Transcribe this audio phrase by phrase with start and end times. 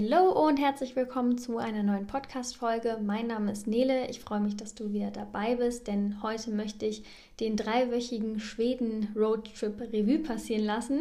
[0.00, 3.00] Hallo und herzlich willkommen zu einer neuen Podcast-Folge.
[3.04, 4.08] Mein Name ist Nele.
[4.08, 7.02] Ich freue mich, dass du wieder dabei bist, denn heute möchte ich
[7.40, 11.00] den dreiwöchigen Schweden-Roadtrip Revue passieren lassen.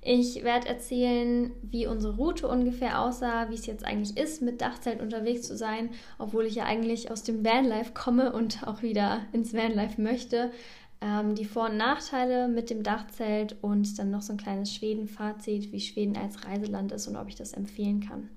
[0.00, 5.02] Ich werde erzählen, wie unsere Route ungefähr aussah, wie es jetzt eigentlich ist, mit Dachzelt
[5.02, 9.54] unterwegs zu sein, obwohl ich ja eigentlich aus dem Vanlife komme und auch wieder ins
[9.54, 10.52] Vanlife möchte
[11.00, 15.72] ähm, die Vor- und Nachteile mit dem Dachzelt und dann noch so ein kleines Schweden-Fazit,
[15.72, 18.30] wie Schweden als Reiseland ist und ob ich das empfehlen kann.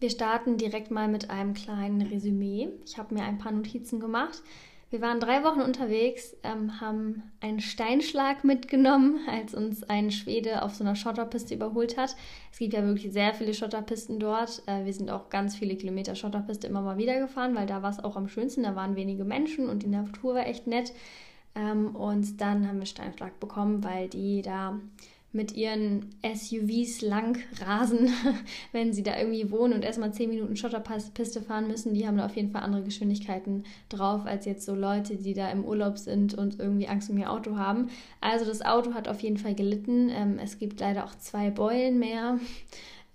[0.00, 2.68] Wir starten direkt mal mit einem kleinen Resümee.
[2.84, 4.42] Ich habe mir ein paar Notizen gemacht.
[4.94, 10.76] Wir waren drei Wochen unterwegs, ähm, haben einen Steinschlag mitgenommen, als uns ein Schwede auf
[10.76, 12.14] so einer Schotterpiste überholt hat.
[12.52, 14.62] Es gibt ja wirklich sehr viele Schotterpisten dort.
[14.66, 17.90] Äh, wir sind auch ganz viele Kilometer Schotterpiste immer mal wieder gefahren, weil da war
[17.90, 18.62] es auch am schönsten.
[18.62, 20.92] Da waren wenige Menschen und die Natur war echt nett.
[21.56, 24.78] Ähm, und dann haben wir Steinschlag bekommen, weil die da
[25.34, 28.08] mit ihren SUVs lang rasen,
[28.72, 31.92] wenn sie da irgendwie wohnen und erstmal 10 Minuten Schotterpiste fahren müssen.
[31.92, 35.50] Die haben da auf jeden Fall andere Geschwindigkeiten drauf als jetzt so Leute, die da
[35.50, 37.88] im Urlaub sind und irgendwie Angst um ihr Auto haben.
[38.20, 40.08] Also das Auto hat auf jeden Fall gelitten.
[40.10, 42.38] Ähm, es gibt leider auch zwei Beulen mehr.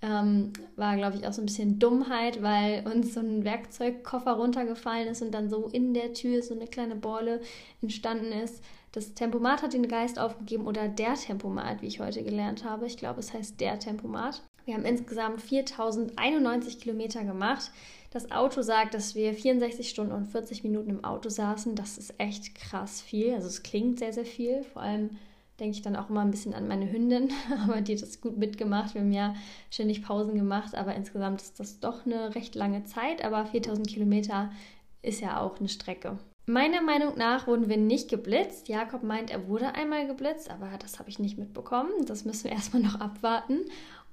[0.02, 5.10] Ähm, war, glaube ich, auch so ein bisschen Dummheit, weil uns so ein Werkzeugkoffer runtergefallen
[5.10, 7.42] ist und dann so in der Tür so eine kleine Beule
[7.82, 8.64] entstanden ist.
[8.92, 12.88] Das Tempomat hat den Geist aufgegeben oder der Tempomat, wie ich heute gelernt habe.
[12.88, 14.42] Ich glaube, es heißt der Tempomat.
[14.66, 17.72] Wir haben insgesamt 4091 Kilometer gemacht.
[18.12, 21.76] Das Auto sagt, dass wir 64 Stunden und 40 Minuten im Auto saßen.
[21.76, 23.34] Das ist echt krass viel.
[23.36, 24.64] Also es klingt sehr, sehr viel.
[24.64, 25.12] Vor allem
[25.60, 27.30] denke ich dann auch immer ein bisschen an meine Hündin,
[27.64, 28.96] aber die hat das gut mitgemacht.
[28.96, 29.36] Wir haben ja
[29.70, 33.24] ständig Pausen gemacht, aber insgesamt ist das doch eine recht lange Zeit.
[33.24, 34.52] Aber 4000 Kilometer
[35.04, 36.18] ist ja auch eine Strecke.
[36.50, 38.70] Meiner Meinung nach wurden wir nicht geblitzt.
[38.70, 41.92] Jakob meint, er wurde einmal geblitzt, aber das habe ich nicht mitbekommen.
[42.08, 43.66] Das müssen wir erstmal noch abwarten.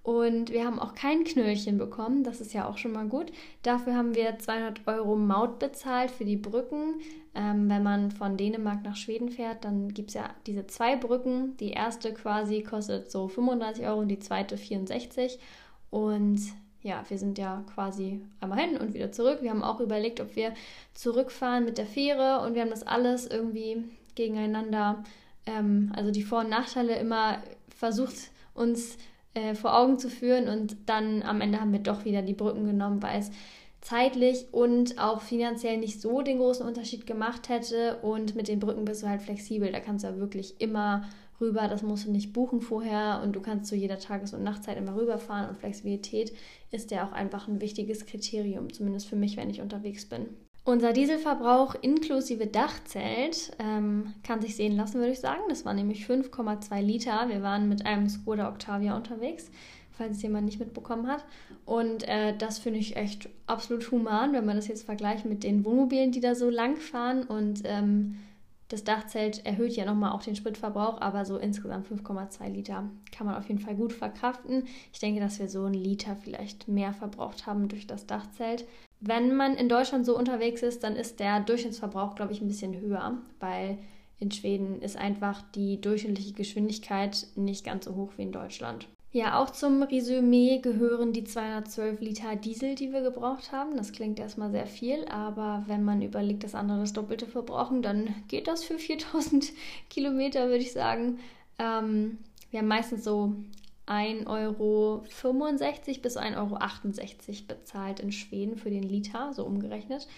[0.02, 3.32] Und wir haben auch kein Knöllchen bekommen, das ist ja auch schon mal gut.
[3.62, 7.00] Dafür haben wir 200 Euro Maut bezahlt für die Brücken.
[7.34, 11.56] Ähm, wenn man von Dänemark nach Schweden fährt, dann gibt es ja diese zwei Brücken.
[11.56, 15.38] Die erste quasi kostet so 35 Euro und die zweite 64.
[15.88, 16.38] Und
[16.86, 19.38] ja, wir sind ja quasi einmal hin und wieder zurück.
[19.42, 20.54] Wir haben auch überlegt, ob wir
[20.94, 25.02] zurückfahren mit der Fähre und wir haben das alles irgendwie gegeneinander,
[25.46, 28.96] ähm, also die Vor- und Nachteile immer versucht, uns
[29.34, 32.64] äh, vor Augen zu führen und dann am Ende haben wir doch wieder die Brücken
[32.64, 33.30] genommen, weil es
[33.86, 37.98] zeitlich und auch finanziell nicht so den großen Unterschied gemacht hätte.
[38.02, 41.04] Und mit den Brücken bist du halt flexibel, da kannst du ja wirklich immer
[41.40, 43.20] rüber, das musst du nicht buchen vorher.
[43.22, 45.48] Und du kannst zu jeder Tages- und Nachtzeit immer rüberfahren.
[45.48, 46.32] Und Flexibilität
[46.70, 50.26] ist ja auch einfach ein wichtiges Kriterium, zumindest für mich, wenn ich unterwegs bin.
[50.66, 55.42] Unser Dieselverbrauch inklusive Dachzelt ähm, kann sich sehen lassen, würde ich sagen.
[55.48, 57.28] Das war nämlich 5,2 Liter.
[57.28, 59.48] Wir waren mit einem Skoda Octavia unterwegs,
[59.92, 61.24] falls es jemand nicht mitbekommen hat.
[61.64, 65.64] Und äh, das finde ich echt absolut human, wenn man das jetzt vergleicht mit den
[65.64, 67.22] Wohnmobilen, die da so lang fahren.
[67.22, 68.16] Und ähm,
[68.68, 73.36] das Dachzelt erhöht ja nochmal auch den Spritverbrauch, aber so insgesamt 5,2 Liter kann man
[73.36, 74.64] auf jeden Fall gut verkraften.
[74.92, 78.64] Ich denke, dass wir so einen Liter vielleicht mehr verbraucht haben durch das Dachzelt.
[79.00, 82.80] Wenn man in Deutschland so unterwegs ist, dann ist der Durchschnittsverbrauch, glaube ich, ein bisschen
[82.80, 83.78] höher, weil
[84.18, 88.88] in Schweden ist einfach die durchschnittliche Geschwindigkeit nicht ganz so hoch wie in Deutschland.
[89.12, 93.76] Ja, auch zum Resümee gehören die 212 Liter Diesel, die wir gebraucht haben.
[93.76, 98.14] Das klingt erstmal sehr viel, aber wenn man überlegt, dass andere das Doppelte verbrauchen, dann
[98.28, 99.52] geht das für 4000
[99.90, 101.18] Kilometer, würde ich sagen.
[101.58, 102.18] Ähm,
[102.50, 103.32] wir haben meistens so
[103.86, 105.04] 1,65 Euro
[106.02, 110.08] bis 1,68 Euro bezahlt in Schweden für den Liter, so umgerechnet.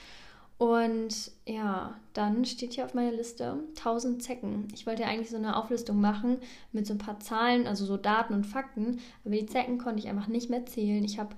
[0.58, 4.66] Und ja, dann steht hier auf meiner Liste 1000 Zecken.
[4.74, 6.38] Ich wollte ja eigentlich so eine Auflistung machen
[6.72, 10.08] mit so ein paar Zahlen, also so Daten und Fakten, aber die Zecken konnte ich
[10.08, 11.04] einfach nicht mehr zählen.
[11.04, 11.36] Ich habe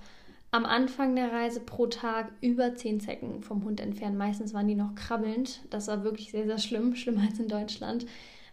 [0.49, 4.17] am Anfang der Reise pro Tag über 10 Zecken vom Hund entfernt.
[4.17, 5.61] Meistens waren die noch krabbelnd.
[5.69, 8.07] Das war wirklich sehr, sehr schlimm, schlimmer als in Deutschland.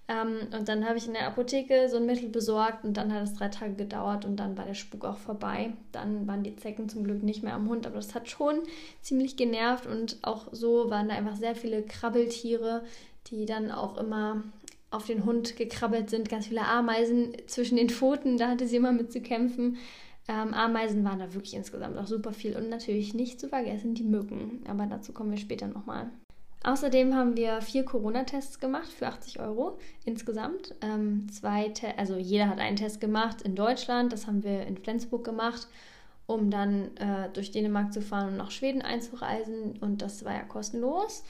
[0.08, 3.22] Ähm, und dann habe ich in der Apotheke so ein Mittel besorgt und dann hat
[3.22, 5.74] es drei Tage gedauert und dann war der Spuk auch vorbei.
[5.92, 8.60] Dann waren die Zecken zum Glück nicht mehr am Hund, aber das hat schon
[9.02, 12.84] ziemlich genervt und auch so waren da einfach sehr viele Krabbeltiere,
[13.26, 14.42] die dann auch immer
[14.90, 16.30] auf den Hund gekrabbelt sind.
[16.30, 19.76] Ganz viele Ameisen zwischen den Pfoten, da hatte sie immer mit zu kämpfen.
[20.26, 24.04] Ähm, Ameisen waren da wirklich insgesamt auch super viel und natürlich nicht zu vergessen die
[24.04, 24.62] Mücken.
[24.68, 26.10] Aber dazu kommen wir später nochmal.
[26.64, 30.74] Außerdem haben wir vier Corona-Tests gemacht für 80 Euro insgesamt.
[30.80, 35.24] Ähm, zwei also jeder hat einen Test gemacht in Deutschland, das haben wir in Flensburg
[35.24, 35.68] gemacht,
[36.26, 39.78] um dann äh, durch Dänemark zu fahren und nach Schweden einzureisen.
[39.80, 41.22] Und das war ja kostenlos.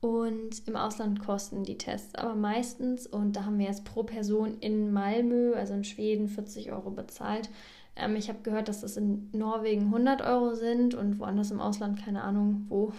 [0.00, 3.06] Und im Ausland kosten die Tests aber meistens.
[3.06, 7.48] Und da haben wir jetzt pro Person in Malmö, also in Schweden, 40 Euro bezahlt.
[7.96, 12.02] Ähm, ich habe gehört, dass das in Norwegen 100 Euro sind und woanders im Ausland,
[12.04, 12.92] keine Ahnung wo,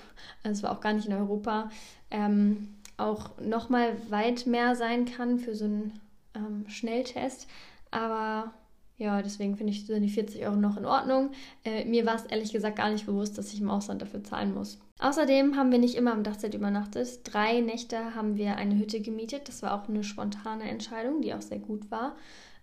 [0.43, 1.69] also es war auch gar nicht in Europa,
[2.11, 5.99] ähm, auch nochmal weit mehr sein kann für so einen
[6.33, 7.47] ähm, Schnelltest.
[7.91, 8.53] Aber
[8.97, 11.31] ja, deswegen finde ich, sind die 40 Euro noch in Ordnung.
[11.65, 14.53] Äh, mir war es ehrlich gesagt gar nicht bewusst, dass ich im Ausland dafür zahlen
[14.53, 14.79] muss.
[14.99, 17.19] Außerdem haben wir nicht immer am Dachzelt übernachtet.
[17.25, 19.49] Drei Nächte haben wir eine Hütte gemietet.
[19.49, 22.15] Das war auch eine spontane Entscheidung, die auch sehr gut war.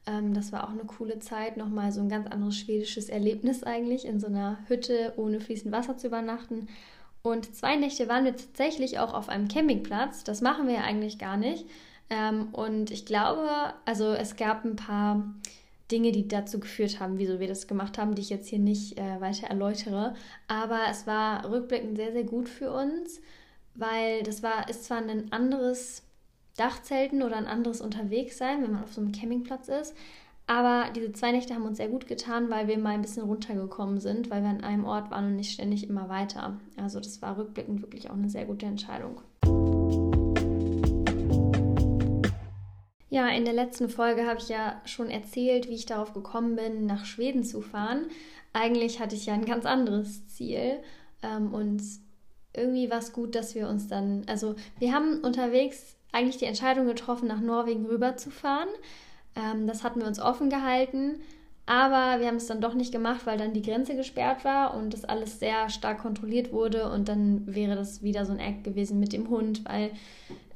[0.07, 4.05] Ähm, das war auch eine coole Zeit, nochmal so ein ganz anderes schwedisches Erlebnis eigentlich,
[4.05, 6.69] in so einer Hütte ohne fließend Wasser zu übernachten.
[7.23, 10.25] Und zwei Nächte waren wir tatsächlich auch auf einem Campingplatz.
[10.25, 11.67] Das machen wir ja eigentlich gar nicht.
[12.11, 13.49] Ähm, und ich glaube,
[13.85, 15.33] also es gab ein paar
[15.91, 18.99] Dinge, die dazu geführt haben, wieso wir das gemacht haben, die ich jetzt hier nicht
[18.99, 20.15] äh, weiter erläutere.
[20.49, 23.21] Aber es war rückblickend sehr, sehr gut für uns,
[23.75, 26.03] weil das war, ist zwar ein anderes
[26.57, 29.95] Dachzelten oder ein anderes Unterwegssein, wenn man auf so einem Campingplatz ist.
[30.47, 34.01] Aber diese zwei Nächte haben uns sehr gut getan, weil wir mal ein bisschen runtergekommen
[34.01, 36.59] sind, weil wir an einem Ort waren und nicht ständig immer weiter.
[36.77, 39.21] Also das war rückblickend wirklich auch eine sehr gute Entscheidung.
[43.09, 46.87] Ja, in der letzten Folge habe ich ja schon erzählt, wie ich darauf gekommen bin,
[46.87, 48.07] nach Schweden zu fahren.
[48.53, 50.81] Eigentlich hatte ich ja ein ganz anderes Ziel
[51.23, 51.83] ähm, und
[52.55, 56.87] irgendwie war es gut, dass wir uns dann, also wir haben unterwegs eigentlich die Entscheidung
[56.87, 58.69] getroffen, nach Norwegen rüberzufahren.
[59.35, 61.20] Ähm, das hatten wir uns offen gehalten,
[61.64, 64.93] aber wir haben es dann doch nicht gemacht, weil dann die Grenze gesperrt war und
[64.93, 66.91] das alles sehr stark kontrolliert wurde.
[66.91, 69.91] Und dann wäre das wieder so ein Act gewesen mit dem Hund, weil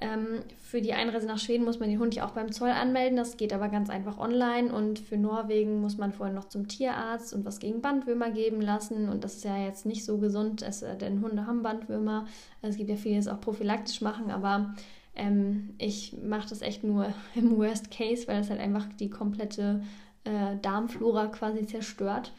[0.01, 3.17] ähm, für die Einreise nach Schweden muss man den Hund ja auch beim Zoll anmelden.
[3.17, 4.75] Das geht aber ganz einfach online.
[4.75, 9.09] Und für Norwegen muss man vorher noch zum Tierarzt und was gegen Bandwürmer geben lassen.
[9.09, 12.27] Und das ist ja jetzt nicht so gesund, es, denn Hunde haben Bandwürmer.
[12.63, 14.75] Also es gibt ja viele, die es auch prophylaktisch machen, aber
[15.17, 19.83] ähm, ich mache das echt nur im Worst Case, weil das halt einfach die komplette
[20.25, 22.33] äh, Darmflora quasi zerstört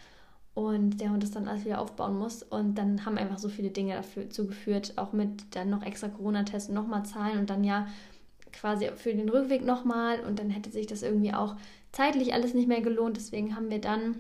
[0.53, 2.43] und der Hund das dann alles wieder aufbauen muss.
[2.43, 6.73] Und dann haben einfach so viele Dinge dazu geführt, auch mit dann noch extra Corona-Testen
[6.73, 7.87] nochmal zahlen und dann ja
[8.53, 11.55] quasi für den Rückweg nochmal und dann hätte sich das irgendwie auch
[11.91, 13.17] zeitlich alles nicht mehr gelohnt.
[13.17, 14.15] Deswegen haben wir dann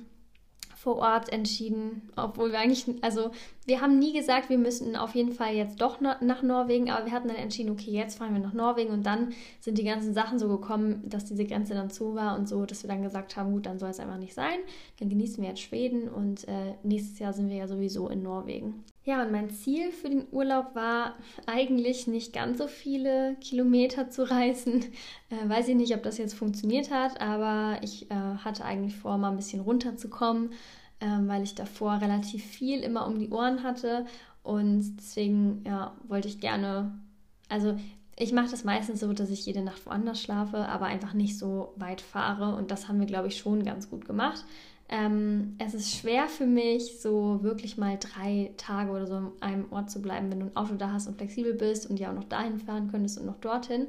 [0.87, 3.31] vor Ort entschieden, obwohl wir eigentlich, also
[3.65, 7.11] wir haben nie gesagt, wir müssen auf jeden Fall jetzt doch nach Norwegen, aber wir
[7.11, 10.39] hatten dann entschieden, okay, jetzt fahren wir nach Norwegen und dann sind die ganzen Sachen
[10.39, 13.51] so gekommen, dass diese Grenze dann zu war und so, dass wir dann gesagt haben,
[13.51, 14.59] gut, dann soll es einfach nicht sein,
[15.01, 18.85] dann genießen wir jetzt Schweden und äh, nächstes Jahr sind wir ja sowieso in Norwegen.
[19.07, 21.15] Ja, und mein Ziel für den Urlaub war
[21.45, 24.85] eigentlich nicht ganz so viele Kilometer zu reisen.
[25.29, 29.17] Äh, weiß ich nicht, ob das jetzt funktioniert hat, aber ich äh, hatte eigentlich vor,
[29.17, 30.51] mal ein bisschen runterzukommen
[30.99, 34.05] ähm, weil ich davor relativ viel immer um die Ohren hatte.
[34.43, 36.91] Und deswegen ja, wollte ich gerne,
[37.49, 37.77] also
[38.15, 41.73] ich mache das meistens so, dass ich jede Nacht woanders schlafe, aber einfach nicht so
[41.75, 42.55] weit fahre.
[42.55, 44.43] Und das haben wir, glaube ich, schon ganz gut gemacht.
[44.89, 49.65] Ähm, es ist schwer für mich, so wirklich mal drei Tage oder so an einem
[49.71, 52.15] Ort zu bleiben, wenn du ein Auto da hast und flexibel bist und ja auch
[52.15, 53.87] noch dahin fahren könntest und noch dorthin.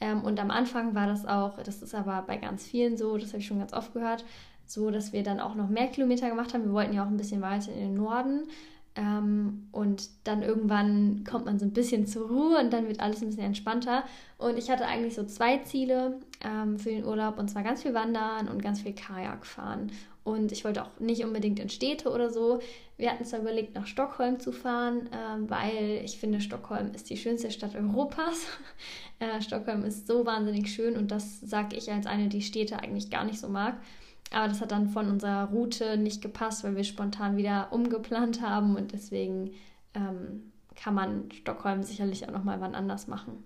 [0.00, 3.28] Ähm, und am Anfang war das auch, das ist aber bei ganz vielen so, das
[3.28, 4.24] habe ich schon ganz oft gehört,
[4.64, 6.64] so dass wir dann auch noch mehr Kilometer gemacht haben.
[6.64, 8.44] Wir wollten ja auch ein bisschen weiter in den Norden.
[8.96, 13.22] Ähm, und dann irgendwann kommt man so ein bisschen zur Ruhe und dann wird alles
[13.22, 14.04] ein bisschen entspannter.
[14.36, 17.94] Und ich hatte eigentlich so zwei Ziele ähm, für den Urlaub und zwar ganz viel
[17.94, 19.92] Wandern und ganz viel Kajak fahren.
[20.22, 22.60] Und ich wollte auch nicht unbedingt in Städte oder so.
[22.98, 27.16] Wir hatten zwar überlegt, nach Stockholm zu fahren, äh, weil ich finde, Stockholm ist die
[27.16, 28.46] schönste Stadt Europas.
[29.18, 33.10] äh, Stockholm ist so wahnsinnig schön und das sage ich als eine, die Städte eigentlich
[33.10, 33.78] gar nicht so mag.
[34.32, 38.76] Aber das hat dann von unserer Route nicht gepasst, weil wir spontan wieder umgeplant haben
[38.76, 39.52] und deswegen
[39.94, 43.44] ähm, kann man Stockholm sicherlich auch nochmal wann anders machen.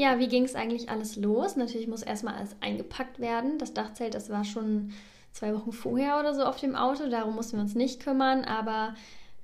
[0.00, 1.56] Ja, wie ging es eigentlich alles los?
[1.56, 3.58] Natürlich muss erstmal alles eingepackt werden.
[3.58, 4.92] Das Dachzelt, das war schon
[5.30, 8.94] zwei Wochen vorher oder so auf dem Auto, darum mussten wir uns nicht kümmern, aber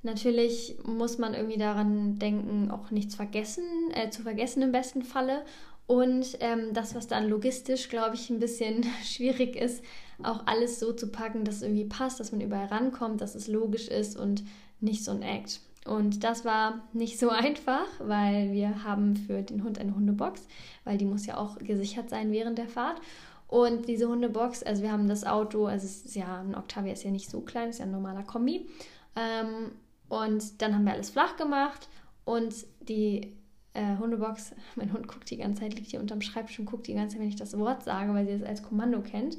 [0.03, 5.45] natürlich muss man irgendwie daran denken, auch nichts vergessen, äh, zu vergessen im besten Falle.
[5.87, 9.85] Und ähm, das, was dann logistisch, glaube ich, ein bisschen schwierig ist,
[10.23, 13.47] auch alles so zu packen, dass es irgendwie passt, dass man überall rankommt, dass es
[13.47, 14.43] logisch ist und
[14.81, 15.61] nicht so ein Act.
[15.87, 20.47] Und das war nicht so einfach, weil wir haben für den Hund eine Hundebox,
[20.85, 23.01] weil die muss ja auch gesichert sein während der Fahrt.
[23.49, 27.05] Und diese Hundebox, also wir haben das Auto, also es ist ja ein Octavia ist
[27.05, 28.67] ja nicht so klein, ist ja ein normaler Kombi.
[29.15, 29.71] Ähm,
[30.09, 31.89] Und dann haben wir alles flach gemacht
[32.25, 33.37] und die
[33.75, 36.95] äh, Hundebox, mein Hund guckt die ganze Zeit, liegt hier unterm Schreibtisch und guckt die
[36.95, 39.37] ganze Zeit, wenn ich das Wort sage, weil sie es als Kommando kennt,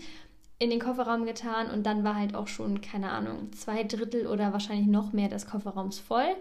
[0.60, 4.54] in den Kofferraum getan und dann war halt auch schon, keine Ahnung, zwei Drittel oder
[4.54, 6.36] wahrscheinlich noch mehr des Kofferraums voll.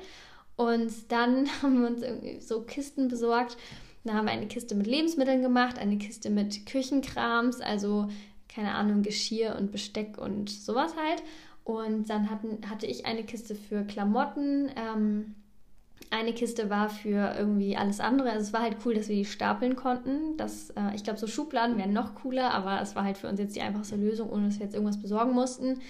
[0.57, 3.57] Und dann haben wir uns irgendwie so Kisten besorgt.
[4.05, 8.09] Da haben wir eine Kiste mit Lebensmitteln gemacht, eine Kiste mit Küchenkrams, also
[8.49, 11.23] keine Ahnung, Geschirr und Besteck und sowas halt.
[11.65, 14.71] Und dann hatten, hatte ich eine Kiste für Klamotten.
[14.77, 15.35] Ähm,
[16.11, 18.31] eine Kiste war für irgendwie alles andere.
[18.31, 20.37] Also es war halt cool, dass wir die stapeln konnten.
[20.37, 23.41] Das, äh, ich glaube, so Schubladen wären noch cooler, aber es war halt für uns
[23.41, 25.81] jetzt die einfachste Lösung, ohne dass wir jetzt irgendwas besorgen mussten.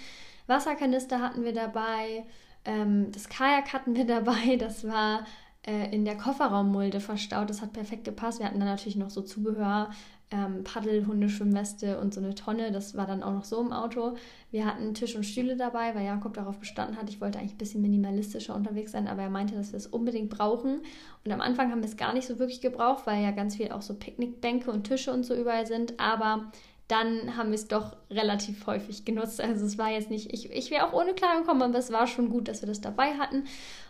[0.47, 2.25] Wasserkanister hatten wir dabei.
[2.65, 4.55] Ähm, das Kajak hatten wir dabei.
[4.57, 5.25] Das war
[5.65, 7.49] äh, in der Kofferraummulde verstaut.
[7.49, 8.39] Das hat perfekt gepasst.
[8.39, 9.91] Wir hatten dann natürlich noch so Zubehör,
[10.31, 12.71] ähm, Paddel, Hundeschwimmweste und so eine Tonne.
[12.71, 14.15] Das war dann auch noch so im Auto.
[14.51, 17.09] Wir hatten Tisch und Stühle dabei, weil Jakob darauf bestanden hat.
[17.09, 20.29] Ich wollte eigentlich ein bisschen minimalistischer unterwegs sein, aber er meinte, dass wir es unbedingt
[20.29, 20.81] brauchen.
[21.23, 23.71] Und am Anfang haben wir es gar nicht so wirklich gebraucht, weil ja ganz viel
[23.71, 25.99] auch so Picknickbänke und Tische und so überall sind.
[25.99, 26.51] Aber
[26.87, 29.41] dann haben wir es doch relativ häufig genutzt.
[29.41, 32.07] Also es war jetzt nicht, ich, ich wäre auch ohne klar gekommen, aber es war
[32.07, 33.43] schon gut, dass wir das dabei hatten.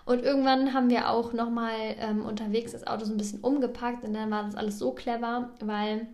[0.05, 4.13] Und irgendwann haben wir auch nochmal ähm, unterwegs das Auto so ein bisschen umgepackt und
[4.13, 6.07] dann war das alles so clever, weil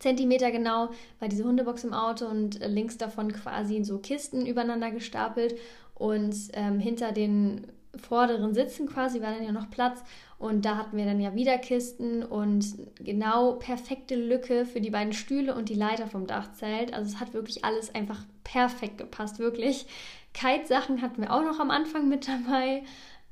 [0.00, 0.88] Zentimeter genau
[1.20, 5.54] war diese Hundebox im Auto und äh, links davon quasi so Kisten übereinander gestapelt
[5.94, 7.66] und ähm, hinter den
[7.96, 10.02] vorderen Sitzen quasi war dann ja noch Platz
[10.38, 12.64] und da hatten wir dann ja wieder Kisten und
[12.98, 16.94] genau perfekte Lücke für die beiden Stühle und die Leiter vom Dachzelt.
[16.94, 19.86] Also es hat wirklich alles einfach perfekt gepasst, wirklich.
[20.32, 22.84] Kite-Sachen hatten wir auch noch am Anfang mit dabei.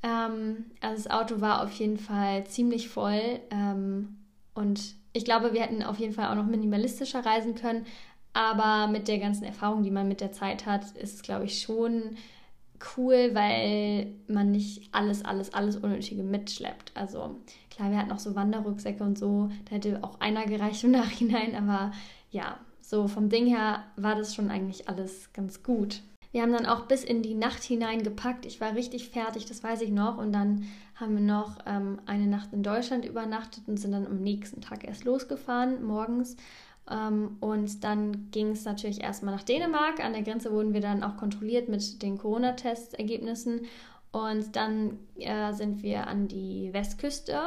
[0.03, 4.17] Ähm, also das Auto war auf jeden Fall ziemlich voll ähm,
[4.53, 7.85] und ich glaube, wir hätten auf jeden Fall auch noch minimalistischer reisen können.
[8.31, 11.61] Aber mit der ganzen Erfahrung, die man mit der Zeit hat, ist es, glaube ich,
[11.61, 12.15] schon
[12.95, 16.93] cool, weil man nicht alles, alles, alles Unnötige mitschleppt.
[16.95, 17.35] Also
[17.69, 19.49] klar, wir hatten auch so Wanderrucksäcke und so.
[19.65, 21.53] Da hätte auch einer gereicht im Nachhinein.
[21.53, 21.91] Aber
[22.31, 26.01] ja, so vom Ding her war das schon eigentlich alles ganz gut.
[26.31, 28.45] Wir haben dann auch bis in die Nacht hinein gepackt.
[28.45, 30.17] Ich war richtig fertig, das weiß ich noch.
[30.17, 34.21] Und dann haben wir noch ähm, eine Nacht in Deutschland übernachtet und sind dann am
[34.21, 36.37] nächsten Tag erst losgefahren, morgens.
[36.89, 40.03] Ähm, und dann ging es natürlich erstmal nach Dänemark.
[40.03, 43.61] An der Grenze wurden wir dann auch kontrolliert mit den Corona-Testergebnissen.
[44.11, 47.39] Und dann äh, sind wir an die Westküste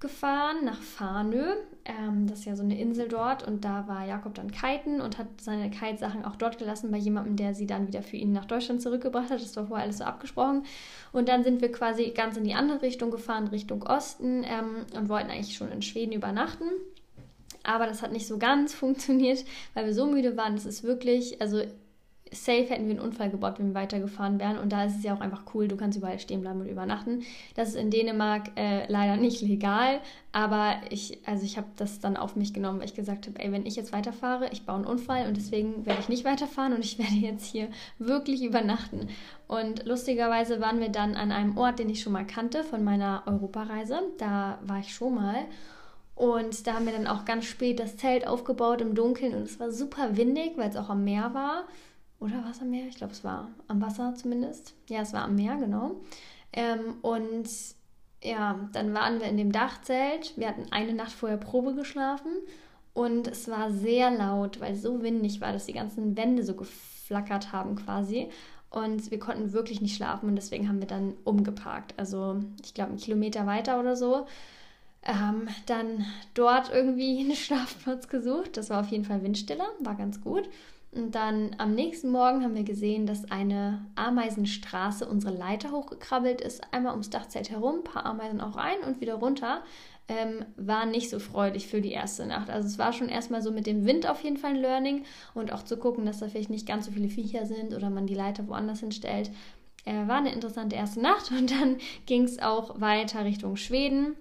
[0.00, 1.54] gefahren nach Farnö.
[1.84, 5.18] Ähm, das ist ja so eine Insel dort und da war Jakob dann kiten und
[5.18, 8.46] hat seine Kite-Sachen auch dort gelassen bei jemandem, der sie dann wieder für ihn nach
[8.46, 9.42] Deutschland zurückgebracht hat.
[9.42, 10.64] Das war vorher alles so abgesprochen.
[11.12, 15.08] Und dann sind wir quasi ganz in die andere Richtung gefahren, Richtung Osten ähm, und
[15.10, 16.64] wollten eigentlich schon in Schweden übernachten.
[17.62, 20.54] Aber das hat nicht so ganz funktioniert, weil wir so müde waren.
[20.54, 21.62] Das ist wirklich, also
[22.32, 24.58] safe hätten wir einen Unfall gebaut, wenn wir weitergefahren wären.
[24.58, 27.22] Und da ist es ja auch einfach cool, du kannst überall stehen bleiben und übernachten.
[27.54, 30.00] Das ist in Dänemark äh, leider nicht legal,
[30.32, 33.50] aber ich, also ich habe das dann auf mich genommen, weil ich gesagt habe, ey,
[33.52, 36.84] wenn ich jetzt weiterfahre, ich baue einen Unfall und deswegen werde ich nicht weiterfahren und
[36.84, 37.68] ich werde jetzt hier
[37.98, 39.08] wirklich übernachten.
[39.48, 43.24] Und lustigerweise waren wir dann an einem Ort, den ich schon mal kannte von meiner
[43.26, 44.00] Europareise.
[44.18, 45.46] Da war ich schon mal.
[46.14, 49.58] Und da haben wir dann auch ganz spät das Zelt aufgebaut im Dunkeln und es
[49.58, 51.64] war super windig, weil es auch am Meer war.
[52.20, 52.86] Oder war es am Meer?
[52.86, 54.74] Ich glaube, es war am Wasser zumindest.
[54.88, 55.96] Ja, es war am Meer, genau.
[56.52, 57.48] Ähm, und
[58.22, 60.36] ja, dann waren wir in dem Dachzelt.
[60.36, 62.32] Wir hatten eine Nacht vorher Probe geschlafen
[62.92, 66.54] und es war sehr laut, weil es so windig war, dass die ganzen Wände so
[66.54, 68.28] geflackert haben quasi.
[68.68, 71.94] Und wir konnten wirklich nicht schlafen und deswegen haben wir dann umgeparkt.
[71.96, 74.26] Also ich glaube einen Kilometer weiter oder so.
[75.02, 78.56] Ähm, dann dort irgendwie einen Schlafplatz gesucht.
[78.56, 80.48] Das war auf jeden Fall windstiller, war ganz gut.
[80.92, 86.62] Und dann am nächsten Morgen haben wir gesehen, dass eine Ameisenstraße unsere Leiter hochgekrabbelt ist,
[86.72, 89.62] einmal ums Dachzelt herum, paar Ameisen auch rein und wieder runter.
[90.08, 92.50] Ähm, war nicht so freudig für die erste Nacht.
[92.50, 95.04] Also es war schon erstmal so mit dem Wind auf jeden Fall ein Learning
[95.34, 98.08] und auch zu gucken, dass da vielleicht nicht ganz so viele Viecher sind oder man
[98.08, 99.30] die Leiter woanders hinstellt.
[99.84, 104.16] Äh, war eine interessante erste Nacht und dann ging es auch weiter Richtung Schweden.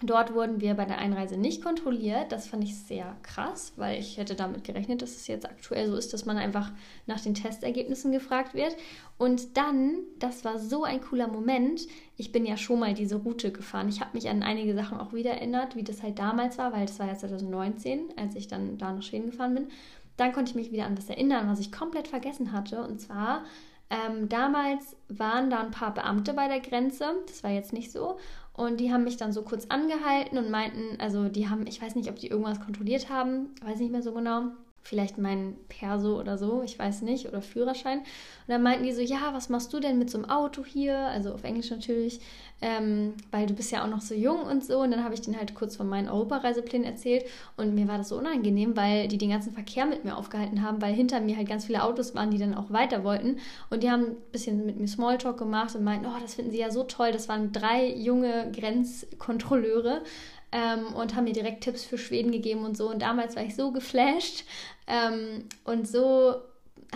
[0.00, 2.30] Dort wurden wir bei der Einreise nicht kontrolliert.
[2.30, 5.96] Das fand ich sehr krass, weil ich hätte damit gerechnet, dass es jetzt aktuell so
[5.96, 6.70] ist, dass man einfach
[7.06, 8.76] nach den Testergebnissen gefragt wird.
[9.16, 11.80] Und dann, das war so ein cooler Moment.
[12.16, 13.88] Ich bin ja schon mal diese Route gefahren.
[13.88, 16.86] Ich habe mich an einige Sachen auch wieder erinnert, wie das halt damals war, weil
[16.86, 19.68] das war ja 2019, als ich dann da nach Schweden gefahren bin.
[20.16, 22.82] Dann konnte ich mich wieder an was erinnern, was ich komplett vergessen hatte.
[22.82, 23.42] Und zwar
[23.90, 28.18] ähm, damals waren da ein paar Beamte bei der Grenze, das war jetzt nicht so.
[28.58, 31.94] Und die haben mich dann so kurz angehalten und meinten, also die haben, ich weiß
[31.94, 34.50] nicht, ob die irgendwas kontrolliert haben, weiß nicht mehr so genau.
[34.82, 37.98] Vielleicht mein Perso oder so, ich weiß nicht, oder Führerschein.
[37.98, 38.06] Und
[38.48, 40.98] dann meinten die so, ja, was machst du denn mit so einem Auto hier?
[40.98, 42.20] Also auf Englisch natürlich,
[42.62, 44.80] ähm, weil du bist ja auch noch so jung und so.
[44.80, 47.24] Und dann habe ich denen halt kurz von meinen Europareiseplänen erzählt
[47.56, 50.80] und mir war das so unangenehm, weil die den ganzen Verkehr mit mir aufgehalten haben,
[50.80, 53.38] weil hinter mir halt ganz viele Autos waren, die dann auch weiter wollten.
[53.70, 56.60] Und die haben ein bisschen mit mir Smalltalk gemacht und meinten, oh, das finden sie
[56.60, 57.12] ja so toll.
[57.12, 60.02] Das waren drei junge Grenzkontrolleure
[60.52, 62.90] ähm, und haben mir direkt Tipps für Schweden gegeben und so.
[62.90, 64.44] Und damals war ich so geflasht
[64.86, 66.36] ähm, und so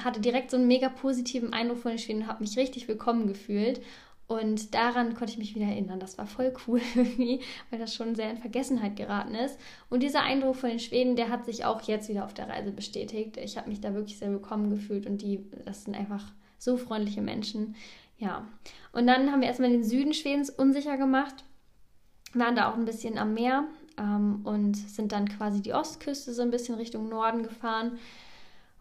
[0.02, 3.26] hatte direkt so einen mega positiven Eindruck von den Schweden und habe mich richtig willkommen
[3.26, 3.82] gefühlt.
[4.26, 6.00] Und daran konnte ich mich wieder erinnern.
[6.00, 9.58] Das war voll cool irgendwie, weil das schon sehr in Vergessenheit geraten ist.
[9.90, 12.72] Und dieser Eindruck von den Schweden, der hat sich auch jetzt wieder auf der Reise
[12.72, 13.36] bestätigt.
[13.36, 17.20] Ich habe mich da wirklich sehr willkommen gefühlt und die, das sind einfach so freundliche
[17.20, 17.74] Menschen.
[18.16, 18.48] Ja.
[18.92, 21.44] Und dann haben wir erstmal den Süden Schwedens unsicher gemacht
[22.34, 23.64] waren da auch ein bisschen am Meer
[23.98, 27.98] ähm, und sind dann quasi die Ostküste so ein bisschen Richtung Norden gefahren.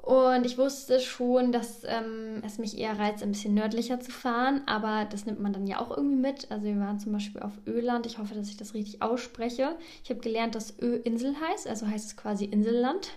[0.01, 4.63] Und ich wusste schon, dass ähm, es mich eher reizt, ein bisschen nördlicher zu fahren,
[4.65, 6.49] aber das nimmt man dann ja auch irgendwie mit.
[6.49, 8.07] Also wir waren zum Beispiel auf Öland.
[8.07, 9.75] Ich hoffe, dass ich das richtig ausspreche.
[10.03, 13.11] Ich habe gelernt, dass Ö Insel heißt, also heißt es quasi Inselland.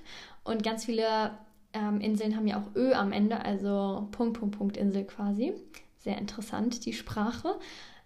[0.45, 1.31] Und ganz viele
[1.73, 5.55] ähm, Inseln haben ja auch Ö am Ende, also Punkt, Punkt, Punkt Insel quasi.
[6.01, 7.57] Sehr interessant, die Sprache.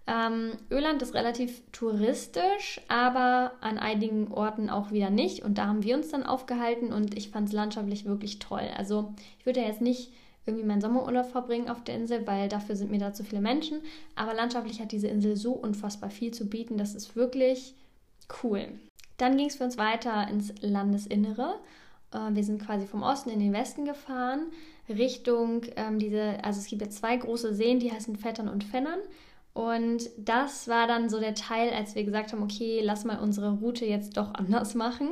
[0.08, 5.44] Ähm, Öland ist relativ touristisch, aber an einigen Orten auch wieder nicht.
[5.44, 8.70] Und da haben wir uns dann aufgehalten und ich fand es landschaftlich wirklich toll.
[8.74, 10.10] Also ich würde ja jetzt nicht
[10.46, 13.82] irgendwie meinen Sommerurlaub verbringen auf der Insel, weil dafür sind mir da zu viele Menschen.
[14.16, 16.78] Aber landschaftlich hat diese Insel so unfassbar viel zu bieten.
[16.78, 17.74] Das ist wirklich
[18.42, 18.66] cool.
[19.18, 21.56] Dann ging es für uns weiter ins Landesinnere.
[22.12, 24.46] Äh, wir sind quasi vom Osten in den Westen gefahren,
[24.88, 29.00] Richtung ähm, diese, also es gibt ja zwei große Seen, die heißen Vettern und Fennern.
[29.58, 33.54] Und das war dann so der Teil, als wir gesagt haben, okay, lass mal unsere
[33.54, 35.08] Route jetzt doch anders machen.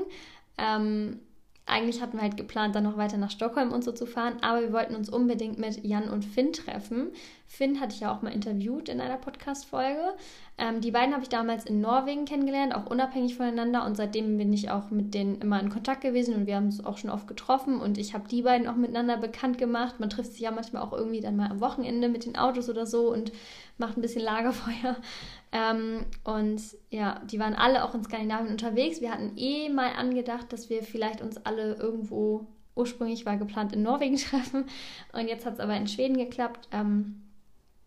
[0.56, 1.18] Ähm,
[1.66, 4.60] eigentlich hatten wir halt geplant, dann noch weiter nach Stockholm und so zu fahren, aber
[4.60, 7.08] wir wollten uns unbedingt mit Jan und Finn treffen.
[7.46, 10.14] Finn hatte ich ja auch mal interviewt in einer Podcast-Folge.
[10.58, 14.52] Ähm, die beiden habe ich damals in Norwegen kennengelernt, auch unabhängig voneinander und seitdem bin
[14.52, 17.26] ich auch mit denen immer in Kontakt gewesen und wir haben uns auch schon oft
[17.26, 20.00] getroffen und ich habe die beiden auch miteinander bekannt gemacht.
[20.00, 22.86] Man trifft sich ja manchmal auch irgendwie dann mal am Wochenende mit den Autos oder
[22.86, 23.32] so und
[23.78, 24.96] macht ein bisschen Lagerfeuer.
[25.52, 29.00] Ähm, und ja, die waren alle auch in Skandinavien unterwegs.
[29.00, 33.82] Wir hatten eh mal angedacht, dass wir vielleicht uns alle irgendwo, ursprünglich war geplant, in
[33.82, 34.66] Norwegen treffen.
[35.14, 36.68] Und jetzt hat es aber in Schweden geklappt.
[36.72, 37.25] Ähm,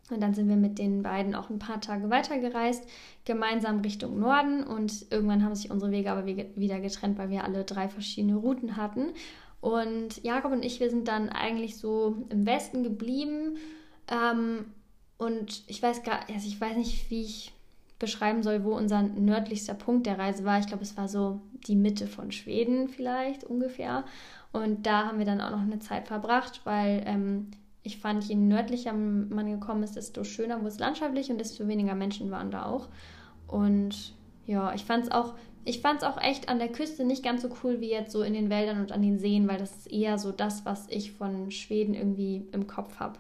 [0.10, 2.88] und dann sind wir mit den beiden auch ein paar Tage weitergereist,
[3.26, 4.64] gemeinsam Richtung Norden.
[4.64, 8.78] Und irgendwann haben sich unsere Wege aber wieder getrennt, weil wir alle drei verschiedene Routen
[8.78, 9.14] hatten.
[9.62, 13.58] Und Jakob und ich, wir sind dann eigentlich so im Westen geblieben.
[14.08, 14.66] Ähm,
[15.18, 17.54] und ich weiß gar, also ich weiß nicht, wie ich
[18.00, 20.60] beschreiben soll, wo unser nördlichster Punkt der Reise war.
[20.60, 24.06] Ich glaube, es war so die Mitte von Schweden vielleicht ungefähr.
[24.54, 27.52] Und da haben wir dann auch noch eine Zeit verbracht, weil ähm,
[27.84, 31.96] ich fand, je nördlicher man gekommen ist, desto schöner wurde es landschaftlich und desto weniger
[31.96, 32.90] Menschen waren da auch.
[33.48, 34.14] Und
[34.46, 37.42] ja, ich fand es auch, ich fand es auch echt an der Küste nicht ganz
[37.42, 39.92] so cool wie jetzt so in den Wäldern und an den Seen, weil das ist
[39.92, 43.20] eher so das, was ich von Schweden irgendwie im Kopf habe.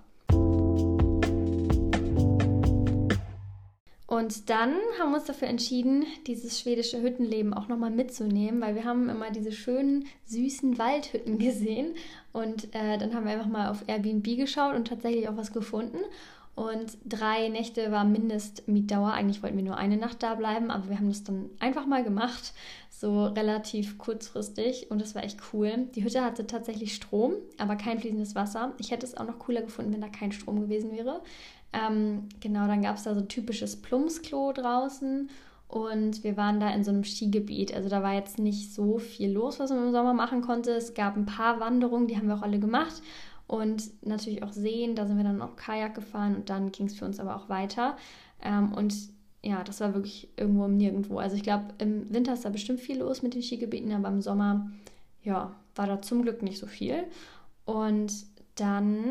[4.09, 8.83] Und dann haben wir uns dafür entschieden, dieses schwedische Hüttenleben auch nochmal mitzunehmen, weil wir
[8.83, 11.93] haben immer diese schönen, süßen Waldhütten gesehen.
[12.33, 15.99] Und äh, dann haben wir einfach mal auf Airbnb geschaut und tatsächlich auch was gefunden.
[16.55, 19.13] Und drei Nächte war Mindestmietdauer.
[19.13, 22.03] Eigentlich wollten wir nur eine Nacht da bleiben, aber wir haben das dann einfach mal
[22.03, 22.53] gemacht,
[22.89, 24.89] so relativ kurzfristig.
[24.89, 25.87] Und das war echt cool.
[25.93, 28.73] Die Hütte hatte tatsächlich Strom, aber kein fließendes Wasser.
[28.79, 31.21] Ich hätte es auch noch cooler gefunden, wenn da kein Strom gewesen wäre.
[31.71, 35.29] Ähm, genau, dann gab es da so ein typisches Plumpsklo draußen
[35.67, 37.75] und wir waren da in so einem Skigebiet.
[37.75, 40.71] Also da war jetzt nicht so viel los, was man im Sommer machen konnte.
[40.71, 43.03] Es gab ein paar Wanderungen, die haben wir auch alle gemacht.
[43.45, 46.95] Und natürlich auch Seen, da sind wir dann auch Kajak gefahren und dann ging es
[46.95, 47.97] für uns aber auch weiter.
[48.43, 48.95] Ähm, und
[49.43, 51.19] ja, das war wirklich irgendwo im Nirgendwo.
[51.19, 54.21] Also ich glaube, im Winter ist da bestimmt viel los mit den Skigebieten, aber im
[54.21, 54.69] Sommer,
[55.23, 57.05] ja, war da zum Glück nicht so viel.
[57.65, 58.11] Und
[58.55, 59.03] dann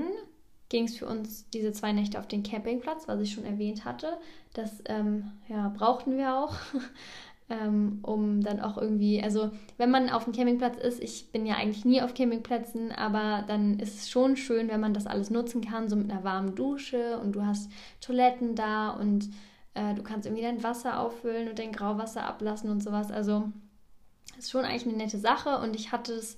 [0.68, 4.18] ging es für uns diese zwei Nächte auf den Campingplatz, was ich schon erwähnt hatte.
[4.54, 6.54] Das ähm, ja, brauchten wir auch,
[7.50, 11.54] ähm, um dann auch irgendwie, also wenn man auf dem Campingplatz ist, ich bin ja
[11.54, 15.62] eigentlich nie auf Campingplätzen, aber dann ist es schon schön, wenn man das alles nutzen
[15.62, 19.30] kann, so mit einer warmen Dusche und du hast Toiletten da und
[19.74, 23.10] äh, du kannst irgendwie dein Wasser auffüllen und dein Grauwasser ablassen und sowas.
[23.10, 23.50] Also
[24.36, 26.36] ist schon eigentlich eine nette Sache und ich hatte es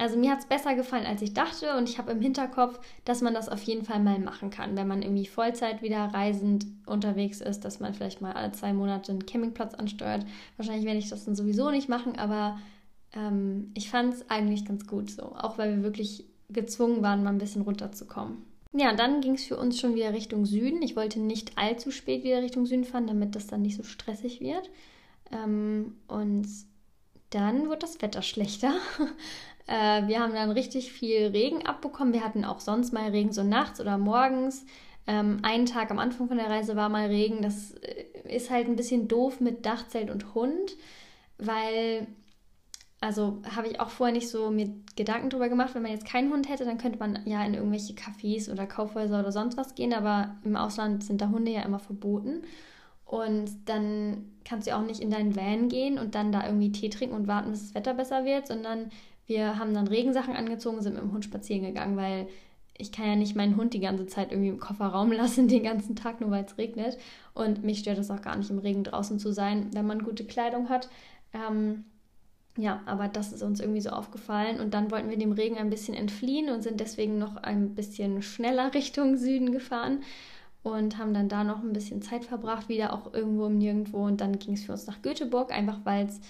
[0.00, 3.20] also mir hat es besser gefallen, als ich dachte und ich habe im Hinterkopf, dass
[3.20, 7.42] man das auf jeden Fall mal machen kann, wenn man irgendwie Vollzeit wieder reisend unterwegs
[7.42, 10.24] ist, dass man vielleicht mal alle zwei Monate einen Campingplatz ansteuert.
[10.56, 12.58] Wahrscheinlich werde ich das dann sowieso nicht machen, aber
[13.12, 17.30] ähm, ich fand es eigentlich ganz gut so, auch weil wir wirklich gezwungen waren, mal
[17.30, 18.38] ein bisschen runterzukommen.
[18.72, 20.80] Ja, dann ging es für uns schon wieder Richtung Süden.
[20.80, 24.40] Ich wollte nicht allzu spät wieder Richtung Süden fahren, damit das dann nicht so stressig
[24.40, 24.70] wird.
[25.30, 26.46] Ähm, und
[27.30, 28.72] dann wird das Wetter schlechter.
[29.70, 32.12] äh, wir haben dann richtig viel Regen abbekommen.
[32.12, 34.66] Wir hatten auch sonst mal Regen so nachts oder morgens.
[35.06, 37.40] Ähm, einen Tag am Anfang von der Reise war mal Regen.
[37.40, 40.76] Das äh, ist halt ein bisschen doof mit Dachzelt und Hund,
[41.38, 42.08] weil,
[43.00, 45.72] also habe ich auch vorher nicht so mir Gedanken drüber gemacht.
[45.74, 49.20] Wenn man jetzt keinen Hund hätte, dann könnte man ja in irgendwelche Cafés oder Kaufhäuser
[49.20, 49.94] oder sonst was gehen.
[49.94, 52.42] Aber im Ausland sind da Hunde ja immer verboten.
[53.04, 56.90] Und dann kannst du auch nicht in deinen Van gehen und dann da irgendwie Tee
[56.90, 58.90] trinken und warten, bis das Wetter besser wird, sondern
[59.26, 62.28] wir haben dann Regensachen angezogen sind mit dem Hund spazieren gegangen, weil
[62.80, 65.96] ich kann ja nicht meinen Hund die ganze Zeit irgendwie im Kofferraum lassen, den ganzen
[65.96, 66.98] Tag, nur weil es regnet.
[67.34, 70.24] Und mich stört es auch gar nicht, im Regen draußen zu sein, wenn man gute
[70.24, 70.88] Kleidung hat.
[71.32, 71.84] Ähm,
[72.56, 74.60] ja, aber das ist uns irgendwie so aufgefallen.
[74.60, 78.22] Und dann wollten wir dem Regen ein bisschen entfliehen und sind deswegen noch ein bisschen
[78.22, 80.02] schneller Richtung Süden gefahren
[80.62, 84.04] und haben dann da noch ein bisschen Zeit verbracht, wieder auch irgendwo im Nirgendwo.
[84.04, 86.20] Und dann ging es für uns nach Göteborg, einfach weil es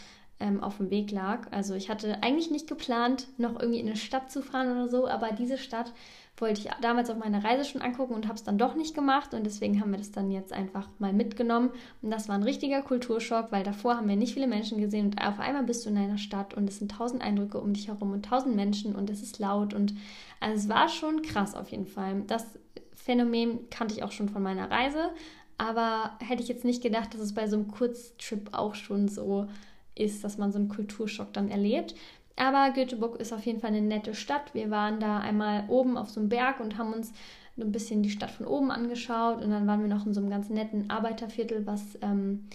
[0.40, 1.46] ähm, auf dem Weg lag.
[1.52, 5.06] Also ich hatte eigentlich nicht geplant, noch irgendwie in eine Stadt zu fahren oder so,
[5.06, 5.92] aber diese Stadt
[6.40, 9.34] wollte ich damals auf meiner Reise schon angucken und habe es dann doch nicht gemacht
[9.34, 12.80] und deswegen haben wir das dann jetzt einfach mal mitgenommen und das war ein richtiger
[12.82, 15.98] Kulturschock, weil davor haben wir nicht viele Menschen gesehen und auf einmal bist du in
[15.98, 19.22] einer Stadt und es sind tausend Eindrücke um dich herum und tausend Menschen und es
[19.22, 19.94] ist laut und
[20.40, 22.22] also es war schon krass auf jeden Fall.
[22.26, 22.58] Das
[22.94, 25.10] Phänomen kannte ich auch schon von meiner Reise,
[25.58, 29.46] aber hätte ich jetzt nicht gedacht, dass es bei so einem Kurztrip auch schon so
[29.94, 31.94] ist, dass man so einen Kulturschock dann erlebt.
[32.36, 34.54] Aber Göteborg ist auf jeden Fall eine nette Stadt.
[34.54, 37.12] Wir waren da einmal oben auf so einem Berg und haben uns
[37.58, 40.30] ein bisschen die Stadt von oben angeschaut und dann waren wir noch in so einem
[40.30, 42.46] ganz netten Arbeiterviertel, was ähm,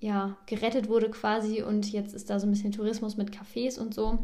[0.00, 3.94] ja gerettet wurde quasi und jetzt ist da so ein bisschen Tourismus mit Cafés und
[3.94, 4.18] so.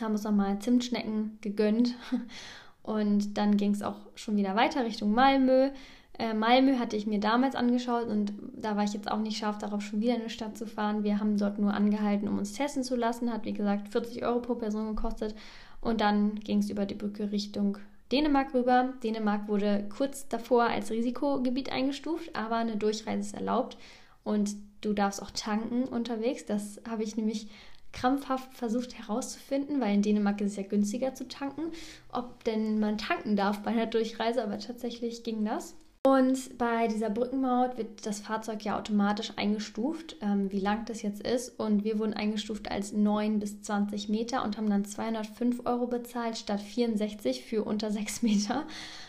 [0.00, 1.94] Haben uns nochmal Zimtschnecken gegönnt
[2.82, 5.70] und dann ging es auch schon wieder weiter Richtung Malmö.
[6.18, 9.58] Äh, Malmö hatte ich mir damals angeschaut und da war ich jetzt auch nicht scharf
[9.58, 11.04] darauf, schon wieder in eine Stadt zu fahren.
[11.04, 13.32] Wir haben dort nur angehalten, um uns testen zu lassen.
[13.32, 15.34] Hat wie gesagt 40 Euro pro Person gekostet.
[15.80, 17.78] Und dann ging es über die Brücke Richtung
[18.12, 18.94] Dänemark rüber.
[19.02, 23.76] Dänemark wurde kurz davor als Risikogebiet eingestuft, aber eine Durchreise ist erlaubt.
[24.24, 26.46] Und du darfst auch tanken unterwegs.
[26.46, 27.48] Das habe ich nämlich
[27.92, 31.72] krampfhaft versucht herauszufinden, weil in Dänemark ist es ja günstiger zu tanken,
[32.12, 35.76] ob denn man tanken darf bei einer Durchreise, aber tatsächlich ging das.
[36.06, 41.20] Und bei dieser Brückenmaut wird das Fahrzeug ja automatisch eingestuft, ähm, wie lang das jetzt
[41.20, 41.58] ist.
[41.58, 46.38] Und wir wurden eingestuft als 9 bis 20 Meter und haben dann 205 Euro bezahlt
[46.38, 48.68] statt 64 für unter 6 Meter.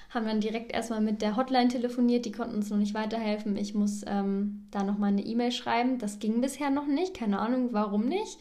[0.10, 3.58] Haben dann direkt erstmal mit der Hotline telefoniert, die konnten uns noch nicht weiterhelfen.
[3.58, 6.00] Ich muss ähm, da nochmal eine E-Mail schreiben.
[6.00, 8.40] Das ging bisher noch nicht, keine Ahnung warum nicht.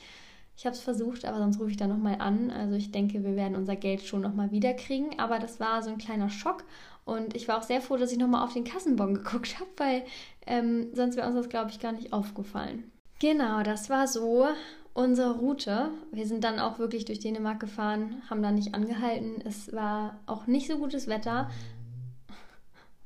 [0.57, 2.51] Ich habe es versucht, aber sonst rufe ich da nochmal an.
[2.51, 5.19] Also ich denke, wir werden unser Geld schon nochmal wiederkriegen.
[5.19, 6.64] Aber das war so ein kleiner Schock.
[7.07, 10.03] Und ich war auch sehr froh, dass ich nochmal auf den Kassenbon geguckt habe, weil
[10.45, 12.90] ähm, sonst wäre uns das, glaube ich, gar nicht aufgefallen.
[13.21, 14.49] Genau, das war so
[14.92, 15.90] unsere Route.
[16.11, 19.40] Wir sind dann auch wirklich durch Dänemark gefahren, haben da nicht angehalten.
[19.45, 21.49] Es war auch nicht so gutes Wetter.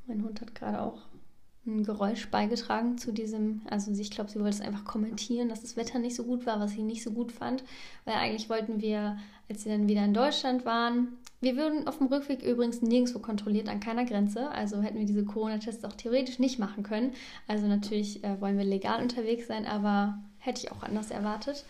[0.07, 1.03] Mein Hund hat gerade auch
[1.67, 5.77] ein Geräusch beigetragen zu diesem, also ich glaube, sie wollte es einfach kommentieren, dass das
[5.77, 7.65] Wetter nicht so gut war, was sie nicht so gut fand,
[8.07, 9.19] weil eigentlich wollten wir,
[9.51, 13.69] als wir dann wieder in Deutschland waren, wir würden auf dem Rückweg übrigens nirgendwo kontrolliert,
[13.69, 17.13] an keiner Grenze, also hätten wir diese Corona-Tests auch theoretisch nicht machen können.
[17.49, 21.65] Also natürlich äh, wollen wir legal unterwegs sein, aber hätte ich auch anders erwartet.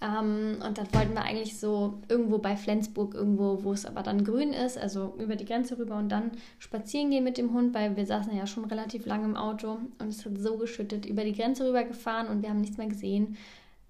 [0.00, 4.24] Ähm, und dann wollten wir eigentlich so irgendwo bei Flensburg, irgendwo, wo es aber dann
[4.24, 7.96] grün ist, also über die Grenze rüber und dann spazieren gehen mit dem Hund, weil
[7.96, 11.34] wir saßen ja schon relativ lange im Auto und es hat so geschüttet, über die
[11.34, 13.36] Grenze rüber gefahren und wir haben nichts mehr gesehen.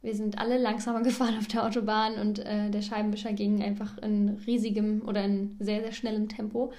[0.05, 4.39] Wir sind alle langsamer gefahren auf der Autobahn und äh, der Scheibenwischer ging einfach in
[4.47, 6.73] riesigem oder in sehr, sehr schnellem Tempo.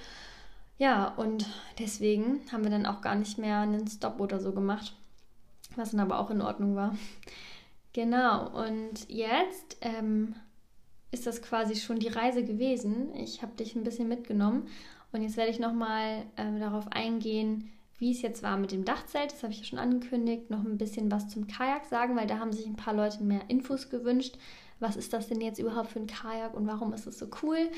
[0.78, 1.44] Ja, und
[1.78, 4.94] deswegen haben wir dann auch gar nicht mehr einen Stop oder so gemacht,
[5.74, 6.96] was dann aber auch in Ordnung war.
[7.92, 10.34] Genau, und jetzt ähm,
[11.12, 13.14] ist das quasi schon die Reise gewesen.
[13.14, 14.68] Ich habe dich ein bisschen mitgenommen
[15.12, 19.32] und jetzt werde ich nochmal ähm, darauf eingehen, wie es jetzt war mit dem Dachzelt.
[19.32, 20.50] Das habe ich ja schon angekündigt.
[20.50, 23.42] Noch ein bisschen was zum Kajak sagen, weil da haben sich ein paar Leute mehr
[23.48, 24.36] Infos gewünscht.
[24.78, 27.70] Was ist das denn jetzt überhaupt für ein Kajak und warum ist es so cool?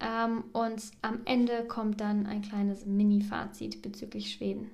[0.00, 4.70] Ähm, und am Ende kommt dann ein kleines Mini-Fazit bezüglich Schweden.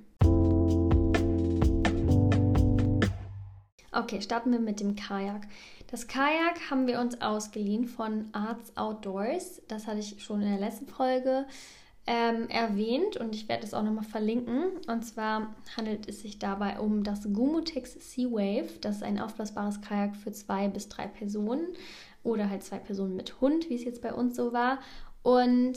[3.93, 5.49] Okay, starten wir mit dem Kajak.
[5.91, 9.63] Das Kajak haben wir uns ausgeliehen von Arts Outdoors.
[9.67, 11.47] Das hatte ich schon in der letzten Folge
[12.13, 14.73] ähm, erwähnt und ich werde es auch nochmal verlinken.
[14.89, 18.81] Und zwar handelt es sich dabei um das Gumutex Sea Wave.
[18.81, 21.69] Das ist ein aufblasbares Kajak für zwei bis drei Personen.
[22.25, 24.81] oder halt zwei Personen mit Hund, wie es jetzt bei uns so war.
[25.23, 25.75] Und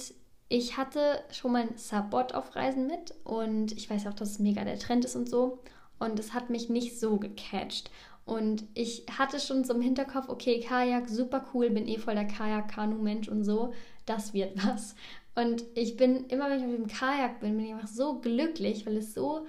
[0.50, 4.40] ich hatte schon mal ein Subbot auf Reisen mit und ich weiß auch, dass es
[4.40, 5.60] mega der Trend ist und so.
[6.00, 7.92] Und es hat mich nicht so gecatcht.
[8.26, 12.28] Und ich hatte schon so im Hinterkopf, okay, Kajak, super cool, bin eh voll der
[12.28, 13.74] Kajak-Kanu-Mensch und so,
[14.06, 14.96] das wird was.
[15.36, 18.86] Und ich bin, immer wenn ich auf dem Kajak bin, bin ich einfach so glücklich,
[18.86, 19.46] weil es so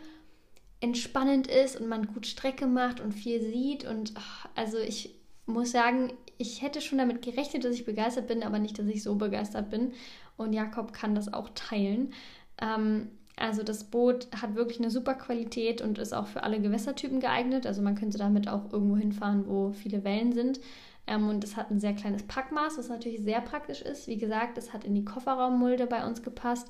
[0.81, 3.85] entspannend ist und man gut Strecke macht und viel sieht.
[3.85, 5.15] Und ach, also ich
[5.47, 9.03] muss sagen, ich hätte schon damit gerechnet, dass ich begeistert bin, aber nicht, dass ich
[9.03, 9.93] so begeistert bin.
[10.37, 12.13] Und Jakob kann das auch teilen.
[12.61, 17.21] Ähm, also das Boot hat wirklich eine super Qualität und ist auch für alle Gewässertypen
[17.21, 17.67] geeignet.
[17.67, 20.61] Also man könnte damit auch irgendwo hinfahren, wo viele Wellen sind.
[21.07, 24.07] Ähm, und es hat ein sehr kleines Packmaß, was natürlich sehr praktisch ist.
[24.07, 26.69] Wie gesagt, es hat in die Kofferraummulde bei uns gepasst.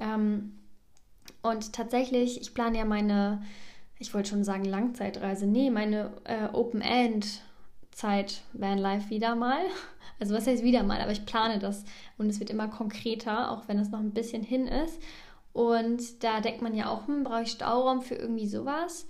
[0.00, 0.58] Ähm,
[1.42, 3.42] und tatsächlich, ich plane ja meine,
[3.98, 9.60] ich wollte schon sagen Langzeitreise, nee, meine äh, Open-End-Zeit Vanlife wieder mal.
[10.20, 11.84] Also was heißt wieder mal, aber ich plane das
[12.18, 15.02] und es wird immer konkreter, auch wenn es noch ein bisschen hin ist.
[15.52, 19.08] Und da denkt man ja auch, hm, brauche ich Stauraum für irgendwie sowas?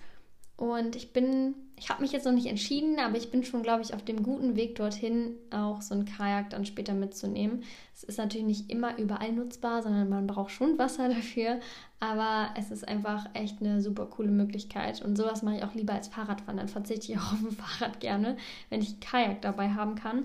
[0.56, 3.82] Und ich bin, ich habe mich jetzt noch nicht entschieden, aber ich bin schon, glaube
[3.82, 7.64] ich, auf dem guten Weg dorthin, auch so ein Kajak dann später mitzunehmen.
[7.92, 11.58] Es ist natürlich nicht immer überall nutzbar, sondern man braucht schon Wasser dafür.
[11.98, 15.02] Aber es ist einfach echt eine super coole Möglichkeit.
[15.02, 16.58] Und sowas mache ich auch lieber als Fahrradfahren.
[16.58, 18.36] Dann verzichte ich auch auf ein Fahrrad gerne,
[18.70, 20.24] wenn ich Kajak dabei haben kann.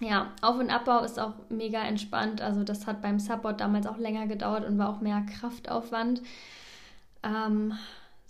[0.00, 2.40] Ja, Auf- und Abbau ist auch mega entspannt.
[2.40, 6.22] Also das hat beim Support damals auch länger gedauert und war auch mehr Kraftaufwand.
[7.22, 7.74] Ähm,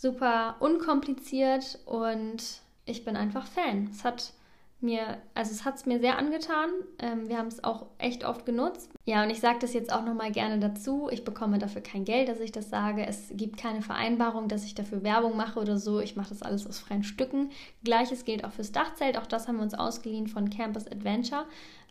[0.02, 3.88] super unkompliziert und ich bin einfach Fan.
[3.88, 4.32] Es hat
[4.80, 6.70] mir, also es hat es mir sehr angetan.
[6.98, 8.90] Ähm, wir haben es auch echt oft genutzt.
[9.04, 11.08] Ja, und ich sage das jetzt auch nochmal gerne dazu.
[11.12, 13.06] Ich bekomme dafür kein Geld, dass ich das sage.
[13.06, 16.00] Es gibt keine Vereinbarung, dass ich dafür Werbung mache oder so.
[16.00, 17.50] Ich mache das alles aus freien Stücken.
[17.84, 19.16] Gleiches gilt auch fürs Dachzelt.
[19.16, 21.44] Auch das haben wir uns ausgeliehen von Campus Adventure.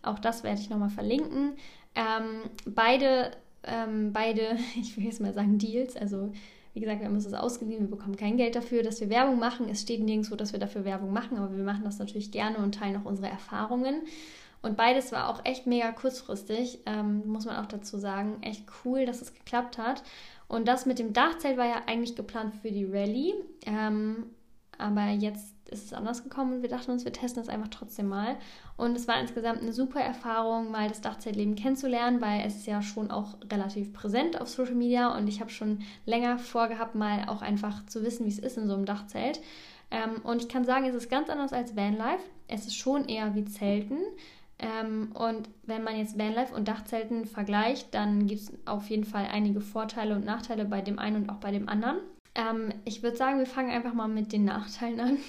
[0.04, 1.54] Auch das werde ich nochmal verlinken.
[1.96, 3.32] Ähm, beide,
[3.64, 6.34] ähm, beide, ich will jetzt mal sagen Deals, also
[6.74, 9.40] wie gesagt, wir haben uns das ausgeliehen, wir bekommen kein Geld dafür, dass wir Werbung
[9.40, 9.68] machen.
[9.70, 12.76] Es steht nirgendwo, dass wir dafür Werbung machen, aber wir machen das natürlich gerne und
[12.76, 14.04] teilen auch unsere Erfahrungen.
[14.62, 18.42] Und beides war auch echt mega kurzfristig, ähm, muss man auch dazu sagen.
[18.42, 20.04] Echt cool, dass es geklappt hat.
[20.48, 23.34] Und das mit dem Dachzelt war ja eigentlich geplant für die Rallye.
[23.66, 24.26] Ähm,
[24.78, 28.10] aber jetzt ist es anders gekommen und wir dachten uns, wir testen das einfach trotzdem
[28.10, 28.36] mal.
[28.78, 32.82] Und es war insgesamt eine super Erfahrung, mal das Dachzeltleben kennenzulernen, weil es ist ja
[32.82, 37.42] schon auch relativ präsent auf Social Media und ich habe schon länger vorgehabt, mal auch
[37.42, 39.40] einfach zu wissen, wie es ist in so einem Dachzelt.
[39.92, 42.24] Ähm, und ich kann sagen, es ist ganz anders als Vanlife.
[42.48, 43.98] Es ist schon eher wie Zelten.
[44.60, 49.28] Ähm, und wenn man jetzt Vanlife und Dachzelten vergleicht, dann gibt es auf jeden Fall
[49.32, 51.98] einige Vorteile und Nachteile bei dem einen und auch bei dem anderen.
[52.36, 55.18] Ähm, ich würde sagen, wir fangen einfach mal mit den Nachteilen an.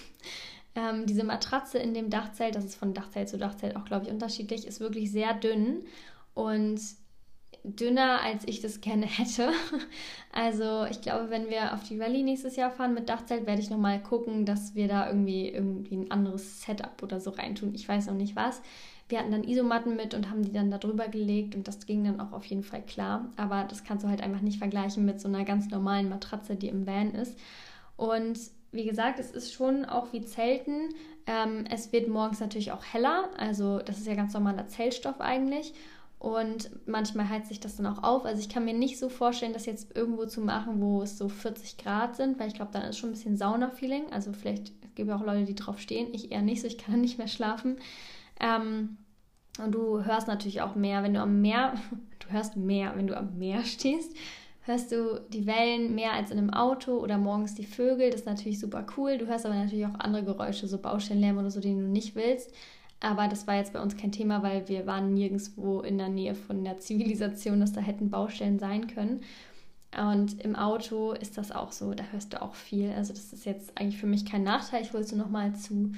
[0.74, 4.10] Ähm, diese Matratze in dem Dachzelt, das ist von Dachzelt zu Dachzelt auch, glaube ich,
[4.10, 5.84] unterschiedlich, ist wirklich sehr dünn
[6.32, 6.80] und
[7.64, 9.52] dünner, als ich das gerne hätte.
[10.32, 13.68] Also ich glaube, wenn wir auf die Rallye nächstes Jahr fahren mit Dachzelt, werde ich
[13.68, 17.74] nochmal gucken, dass wir da irgendwie, irgendwie ein anderes Setup oder so reintun.
[17.74, 18.62] Ich weiß noch nicht was.
[19.08, 22.04] Wir hatten dann Isomatten mit und haben die dann da drüber gelegt und das ging
[22.04, 23.30] dann auch auf jeden Fall klar.
[23.36, 26.68] Aber das kannst du halt einfach nicht vergleichen mit so einer ganz normalen Matratze, die
[26.68, 27.38] im Van ist.
[27.96, 28.38] Und
[28.72, 30.94] wie gesagt, es ist schon auch wie Zelten.
[31.26, 33.28] Ähm, es wird morgens natürlich auch heller.
[33.36, 35.74] Also das ist ja ganz normaler Zeltstoff eigentlich.
[36.18, 38.24] Und manchmal heizt sich das dann auch auf.
[38.24, 41.28] Also ich kann mir nicht so vorstellen, das jetzt irgendwo zu machen, wo es so
[41.28, 44.12] 40 Grad sind, weil ich glaube, dann ist schon ein bisschen Sauna-Feeling.
[44.12, 46.14] Also vielleicht gibt es auch Leute, die drauf stehen.
[46.14, 47.76] Ich eher nicht so, ich kann nicht mehr schlafen.
[48.42, 48.98] Ähm,
[49.62, 51.74] und du hörst natürlich auch mehr, wenn du am Meer,
[52.18, 54.14] du hörst mehr, wenn du am Meer stehst,
[54.62, 58.10] hörst du die Wellen mehr als in einem Auto oder morgens die Vögel.
[58.10, 59.18] Das ist natürlich super cool.
[59.18, 62.52] Du hörst aber natürlich auch andere Geräusche, so Baustellenlärm oder so, den du nicht willst.
[63.00, 66.36] Aber das war jetzt bei uns kein Thema, weil wir waren nirgendwo in der Nähe
[66.36, 69.22] von der Zivilisation, dass da hätten Baustellen sein können.
[69.98, 72.92] Und im Auto ist das auch so, da hörst du auch viel.
[72.92, 74.82] Also das ist jetzt eigentlich für mich kein Nachteil.
[74.82, 75.92] Ich wollte es nur nochmal zu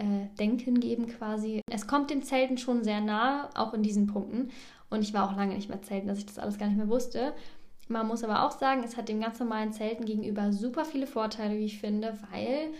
[0.00, 1.60] äh, Denken geben quasi.
[1.70, 4.50] Es kommt den Zelten schon sehr nah, auch in diesen Punkten.
[4.88, 6.88] Und ich war auch lange nicht mehr zelten, dass ich das alles gar nicht mehr
[6.88, 7.34] wusste.
[7.88, 11.58] Man muss aber auch sagen, es hat dem ganz normalen Zelten gegenüber super viele Vorteile,
[11.58, 12.70] wie ich finde, weil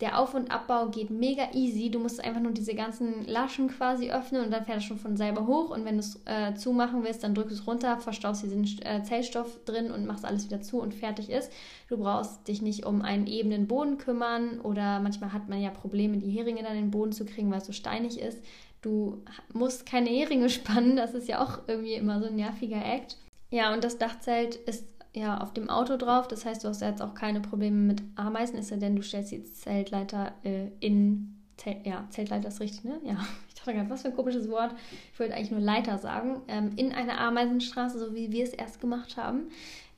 [0.00, 1.90] der Auf- und Abbau geht mega easy.
[1.90, 5.16] Du musst einfach nur diese ganzen Laschen quasi öffnen und dann fährt es schon von
[5.16, 5.70] selber hoch.
[5.70, 9.02] Und wenn du es äh, zumachen willst, dann drückst du es runter, verstaust diesen äh,
[9.02, 11.50] Zellstoff drin und machst alles wieder zu und fertig ist.
[11.88, 16.18] Du brauchst dich nicht um einen ebenen Boden kümmern oder manchmal hat man ja Probleme,
[16.18, 18.40] die Heringe dann in den Boden zu kriegen, weil es so steinig ist.
[18.82, 23.16] Du musst keine Heringe spannen, das ist ja auch irgendwie immer so ein nerviger Act.
[23.50, 26.28] Ja, und das Dachzelt ist ja auf dem Auto drauf.
[26.28, 29.32] Das heißt, du hast jetzt auch keine Probleme mit Ameisen, ist ja denn du stellst
[29.32, 33.00] die Zeltleiter äh, in Zelt, ja, Zeltleiter ist richtig, ne?
[33.04, 33.18] Ja,
[33.48, 34.74] ich dachte gerade, was für ein komisches Wort.
[35.12, 36.40] Ich wollte eigentlich nur Leiter sagen.
[36.48, 39.48] Ähm, in eine Ameisenstraße, so wie wir es erst gemacht haben.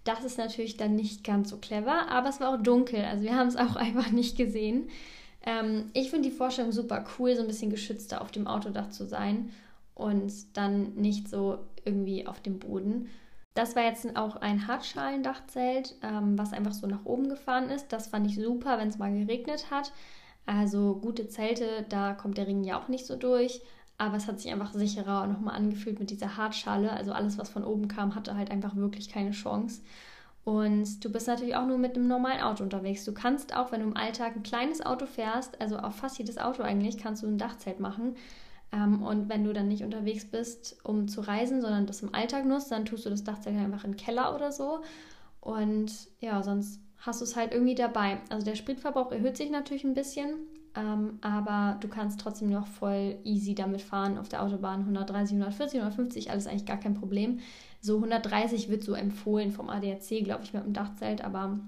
[0.05, 3.05] Das ist natürlich dann nicht ganz so clever, aber es war auch dunkel.
[3.05, 4.89] Also wir haben es auch einfach nicht gesehen.
[5.45, 9.07] Ähm, ich finde die Vorstellung super cool, so ein bisschen geschützter auf dem Autodach zu
[9.07, 9.51] sein
[9.95, 13.09] und dann nicht so irgendwie auf dem Boden.
[13.55, 17.89] Das war jetzt auch ein Hartschalendachzelt, ähm, was einfach so nach oben gefahren ist.
[17.93, 19.93] Das fand ich super, wenn es mal geregnet hat.
[20.47, 23.63] Also gute Zelte, da kommt der Ring ja auch nicht so durch.
[23.99, 26.91] Aber es hat sich einfach sicherer nochmal angefühlt mit dieser Hartschale.
[26.93, 29.83] Also alles, was von oben kam, hatte halt einfach wirklich keine Chance.
[30.45, 33.05] Und du bist natürlich auch nur mit einem normalen Auto unterwegs.
[33.05, 36.39] Du kannst auch, wenn du im Alltag ein kleines Auto fährst, also auf fast jedes
[36.39, 38.17] Auto eigentlich, kannst du ein Dachzelt machen.
[38.73, 42.47] Ähm, und wenn du dann nicht unterwegs bist, um zu reisen, sondern das im Alltag
[42.47, 44.81] nutzt, dann tust du das Dachzelt einfach in den Keller oder so.
[45.41, 48.19] Und ja, sonst hast du es halt irgendwie dabei.
[48.29, 50.35] Also der Spritverbrauch erhöht sich natürlich ein bisschen,
[50.77, 54.81] ähm, aber du kannst trotzdem noch voll easy damit fahren auf der Autobahn.
[54.81, 57.41] 130, 140, 150, alles eigentlich gar kein Problem.
[57.81, 61.59] So 130 wird so empfohlen vom ADAC, glaube ich, mit dem Dachzelt, aber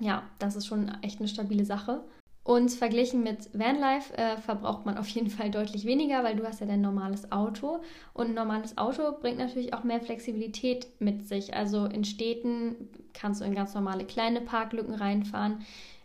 [0.00, 2.04] ja, das ist schon echt eine stabile Sache.
[2.48, 6.62] Und verglichen mit Vanlife äh, verbraucht man auf jeden Fall deutlich weniger, weil du hast
[6.62, 7.82] ja dein normales Auto.
[8.14, 11.52] Und ein normales Auto bringt natürlich auch mehr Flexibilität mit sich.
[11.52, 15.58] Also in Städten kannst du in ganz normale kleine Parklücken reinfahren.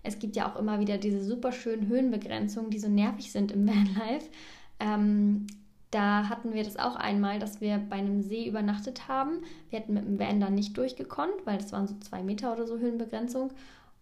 [0.04, 3.66] Es gibt ja auch immer wieder diese super schönen Höhenbegrenzungen, die so nervig sind im
[3.70, 4.30] Vanlife.
[4.82, 5.48] Ähm,
[5.92, 9.44] da hatten wir das auch einmal, dass wir bei einem See übernachtet haben.
[9.70, 12.68] Wir hätten mit dem Van da nicht durchgekonnt, weil das waren so zwei Meter oder
[12.68, 13.52] so Höhenbegrenzung.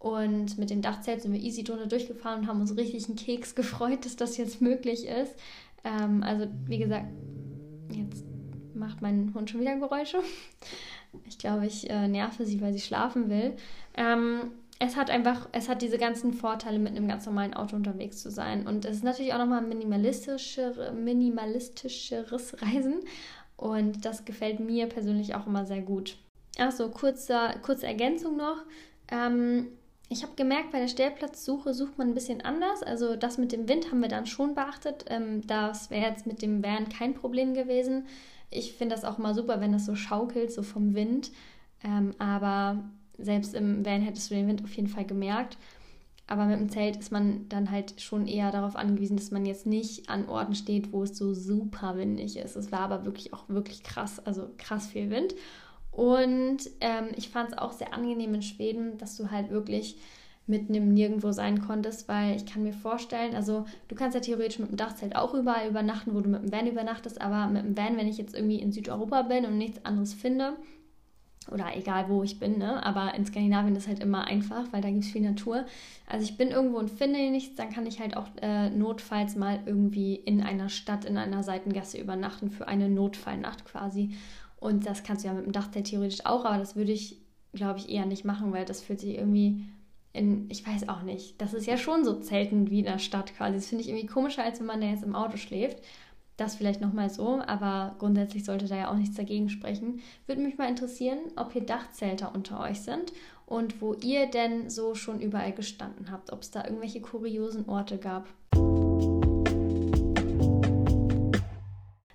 [0.01, 3.53] Und mit dem Dachzelt sind wir easy drunter durchgefahren und haben uns richtig einen Keks
[3.53, 5.35] gefreut, dass das jetzt möglich ist.
[5.83, 7.05] Ähm, also, wie gesagt,
[7.91, 8.25] jetzt
[8.73, 10.17] macht mein Hund schon wieder Geräusche.
[11.27, 13.55] Ich glaube, ich äh, nerve sie, weil sie schlafen will.
[13.95, 18.23] Ähm, es hat einfach, es hat diese ganzen Vorteile, mit einem ganz normalen Auto unterwegs
[18.23, 18.65] zu sein.
[18.65, 23.01] Und es ist natürlich auch nochmal minimalistischer, minimalistischeres Reisen.
[23.55, 26.17] Und das gefällt mir persönlich auch immer sehr gut.
[26.57, 28.63] Achso, kurze, kurze Ergänzung noch.
[29.11, 29.67] Ähm,
[30.11, 32.83] ich habe gemerkt, bei der Stellplatzsuche sucht man ein bisschen anders.
[32.83, 35.05] Also das mit dem Wind haben wir dann schon beachtet.
[35.07, 38.05] Ähm, das wäre jetzt mit dem Van kein Problem gewesen.
[38.49, 41.31] Ich finde das auch mal super, wenn das so schaukelt, so vom Wind.
[41.81, 42.83] Ähm, aber
[43.17, 45.57] selbst im Van hättest du den Wind auf jeden Fall gemerkt.
[46.27, 49.65] Aber mit dem Zelt ist man dann halt schon eher darauf angewiesen, dass man jetzt
[49.65, 52.57] nicht an Orten steht, wo es so super windig ist.
[52.57, 55.35] Es war aber wirklich auch wirklich krass, also krass viel Wind.
[55.91, 59.97] Und ähm, ich fand es auch sehr angenehm in Schweden, dass du halt wirklich
[60.47, 64.59] mitten im Nirgendwo sein konntest, weil ich kann mir vorstellen, also du kannst ja theoretisch
[64.59, 67.77] mit dem Dachzelt auch überall übernachten, wo du mit dem Van übernachtest, aber mit dem
[67.77, 70.53] Van, wenn ich jetzt irgendwie in Südeuropa bin und nichts anderes finde,
[71.49, 72.85] oder egal wo ich bin, ne?
[72.85, 75.65] aber in Skandinavien ist halt immer einfach, weil da gibt es viel Natur.
[76.07, 79.59] Also ich bin irgendwo und finde nichts, dann kann ich halt auch äh, notfalls mal
[79.65, 84.11] irgendwie in einer Stadt, in einer Seitengasse übernachten für eine Notfallnacht quasi.
[84.61, 87.17] Und das kannst du ja mit dem Dachzelt theoretisch auch, aber das würde ich,
[87.51, 89.65] glaube ich, eher nicht machen, weil das fühlt sich irgendwie
[90.13, 93.33] in, ich weiß auch nicht, das ist ja schon so Zelten wie in der Stadt
[93.35, 93.55] quasi.
[93.55, 95.79] Das finde ich irgendwie komischer, als wenn man da jetzt im Auto schläft.
[96.37, 100.01] Das vielleicht nochmal so, aber grundsätzlich sollte da ja auch nichts dagegen sprechen.
[100.27, 103.13] Würde mich mal interessieren, ob hier Dachzelter unter euch sind
[103.47, 107.97] und wo ihr denn so schon überall gestanden habt, ob es da irgendwelche kuriosen Orte
[107.97, 108.27] gab.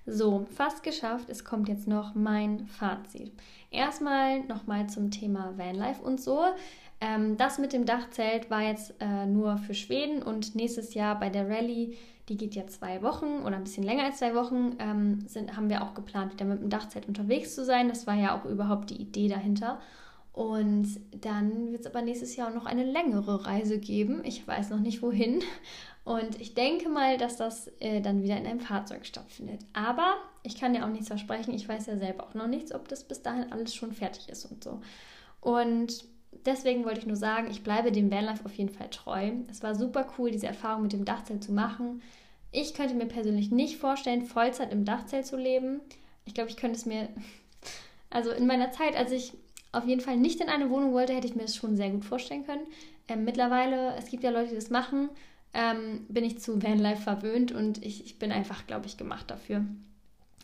[0.09, 1.27] So, fast geschafft.
[1.27, 3.33] Es kommt jetzt noch mein Fazit.
[3.71, 6.45] Erstmal nochmal zum Thema Vanlife und so.
[7.01, 11.29] Ähm, das mit dem Dachzelt war jetzt äh, nur für Schweden und nächstes Jahr bei
[11.29, 11.97] der Rallye,
[12.29, 15.69] die geht ja zwei Wochen oder ein bisschen länger als zwei Wochen, ähm, sind, haben
[15.69, 17.89] wir auch geplant, wieder mit dem Dachzelt unterwegs zu sein.
[17.89, 19.77] Das war ja auch überhaupt die Idee dahinter.
[20.31, 24.21] Und dann wird es aber nächstes Jahr auch noch eine längere Reise geben.
[24.23, 25.41] Ich weiß noch nicht wohin.
[26.07, 29.59] Und ich denke mal, dass das äh, dann wieder in einem Fahrzeug stattfindet.
[29.73, 31.53] Aber ich kann ja auch nichts versprechen.
[31.53, 34.45] Ich weiß ja selber auch noch nichts, ob das bis dahin alles schon fertig ist
[34.45, 34.79] und so.
[35.41, 36.05] Und
[36.45, 39.31] deswegen wollte ich nur sagen, ich bleibe dem Vanlife auf jeden Fall treu.
[39.51, 42.01] Es war super cool, diese Erfahrung mit dem Dachzelt zu machen.
[42.53, 45.81] Ich könnte mir persönlich nicht vorstellen, Vollzeit im Dachzelt zu leben.
[46.23, 47.09] Ich glaube, ich könnte es mir,
[48.09, 49.33] also in meiner Zeit, als ich
[49.73, 52.05] auf jeden Fall nicht in eine Wohnung wollte, hätte ich mir das schon sehr gut
[52.05, 52.65] vorstellen können.
[53.09, 55.09] Ähm, mittlerweile, es gibt ja Leute, die das machen
[55.57, 59.65] ähm, bin ich zu Vanlife verwöhnt und ich, ich bin einfach, glaube ich, gemacht dafür.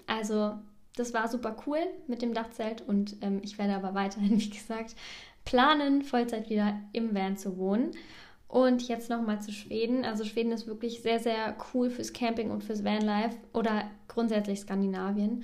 [0.08, 0.56] Also
[0.96, 4.96] das war super cool mit dem Dachzelt und ähm, ich werde aber weiterhin, wie gesagt,
[5.46, 7.92] planen, Vollzeit wieder im Van zu wohnen.
[8.48, 10.06] Und jetzt nochmal zu Schweden.
[10.06, 15.44] Also Schweden ist wirklich sehr, sehr cool fürs Camping und fürs Vanlife oder grundsätzlich Skandinavien.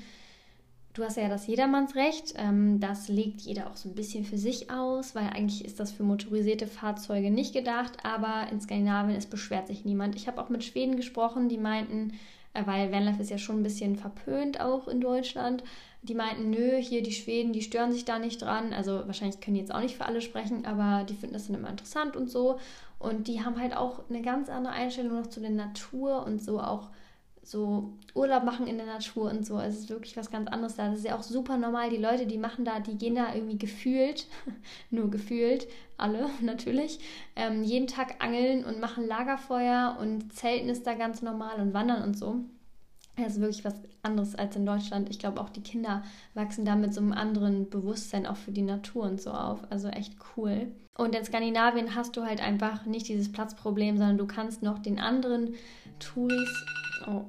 [0.99, 2.33] Du hast ja das Jedermannsrecht.
[2.35, 5.93] Ähm, das legt jeder auch so ein bisschen für sich aus, weil eigentlich ist das
[5.93, 7.93] für motorisierte Fahrzeuge nicht gedacht.
[8.03, 10.17] Aber in Skandinavien, es beschwert sich niemand.
[10.17, 12.19] Ich habe auch mit Schweden gesprochen, die meinten,
[12.53, 15.63] äh, weil Vanlife ist ja schon ein bisschen verpönt auch in Deutschland.
[16.01, 18.73] Die meinten, nö, hier die Schweden, die stören sich da nicht dran.
[18.73, 21.55] Also wahrscheinlich können die jetzt auch nicht für alle sprechen, aber die finden das dann
[21.55, 22.59] immer interessant und so.
[22.99, 26.59] Und die haben halt auch eine ganz andere Einstellung noch zu der Natur und so
[26.59, 26.89] auch
[27.49, 29.59] so Urlaub machen in der Natur und so.
[29.59, 30.89] Es ist wirklich was ganz anderes da.
[30.89, 31.89] Das ist ja auch super normal.
[31.89, 34.27] Die Leute, die machen da, die gehen da irgendwie gefühlt,
[34.91, 36.99] nur gefühlt, alle natürlich,
[37.35, 42.03] ähm, jeden Tag angeln und machen Lagerfeuer und Zelten ist da ganz normal und wandern
[42.03, 42.35] und so.
[43.17, 45.09] Das ist wirklich was anderes als in Deutschland.
[45.09, 46.03] Ich glaube, auch die Kinder
[46.35, 49.59] wachsen da mit so einem anderen Bewusstsein auch für die Natur und so auf.
[49.71, 50.71] Also echt cool.
[50.97, 54.99] Und in Skandinavien hast du halt einfach nicht dieses Platzproblem, sondern du kannst noch den
[54.99, 55.55] anderen
[55.99, 56.65] Touris
[57.09, 57.25] Oh.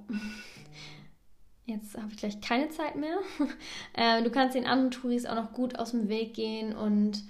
[1.64, 3.18] Jetzt habe ich gleich keine Zeit mehr.
[3.94, 7.22] äh, du kannst den anderen Touris auch noch gut aus dem Weg gehen und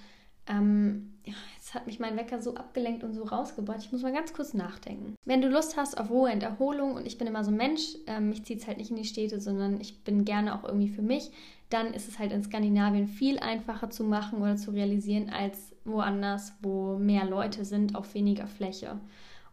[0.47, 3.79] ähm, ja, jetzt hat mich mein Wecker so abgelenkt und so rausgebracht.
[3.81, 5.15] Ich muss mal ganz kurz nachdenken.
[5.23, 7.95] Wenn du Lust hast auf Ruhe und Erholung und ich bin immer so ein Mensch,
[8.07, 10.89] ähm, mich zieht es halt nicht in die Städte, sondern ich bin gerne auch irgendwie
[10.89, 11.31] für mich,
[11.69, 16.53] dann ist es halt in Skandinavien viel einfacher zu machen oder zu realisieren als woanders,
[16.61, 18.99] wo mehr Leute sind auf weniger Fläche.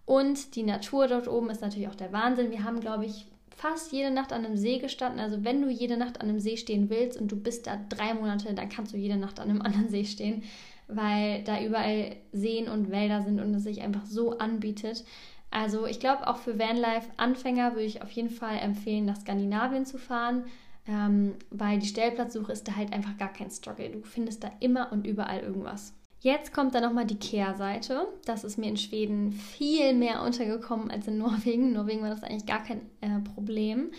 [0.08, 2.50] Und die Natur dort oben ist natürlich auch der Wahnsinn.
[2.50, 5.20] Wir haben, glaube ich, fast jede Nacht an einem See gestanden.
[5.20, 8.14] Also wenn du jede Nacht an einem See stehen willst und du bist da drei
[8.14, 10.44] Monate, dann kannst du jede Nacht an einem anderen See stehen,
[10.86, 15.04] weil da überall Seen und Wälder sind und es sich einfach so anbietet.
[15.50, 19.98] Also ich glaube, auch für Vanlife-Anfänger würde ich auf jeden Fall empfehlen, nach Skandinavien zu
[19.98, 20.44] fahren,
[20.86, 23.90] ähm, weil die Stellplatzsuche ist da halt einfach gar kein Struggle.
[23.90, 25.92] Du findest da immer und überall irgendwas.
[26.20, 28.08] Jetzt kommt dann nochmal die Kehrseite.
[28.24, 31.68] Das ist mir in Schweden viel mehr untergekommen als in Norwegen.
[31.68, 33.92] In Norwegen war das eigentlich gar kein äh, Problem.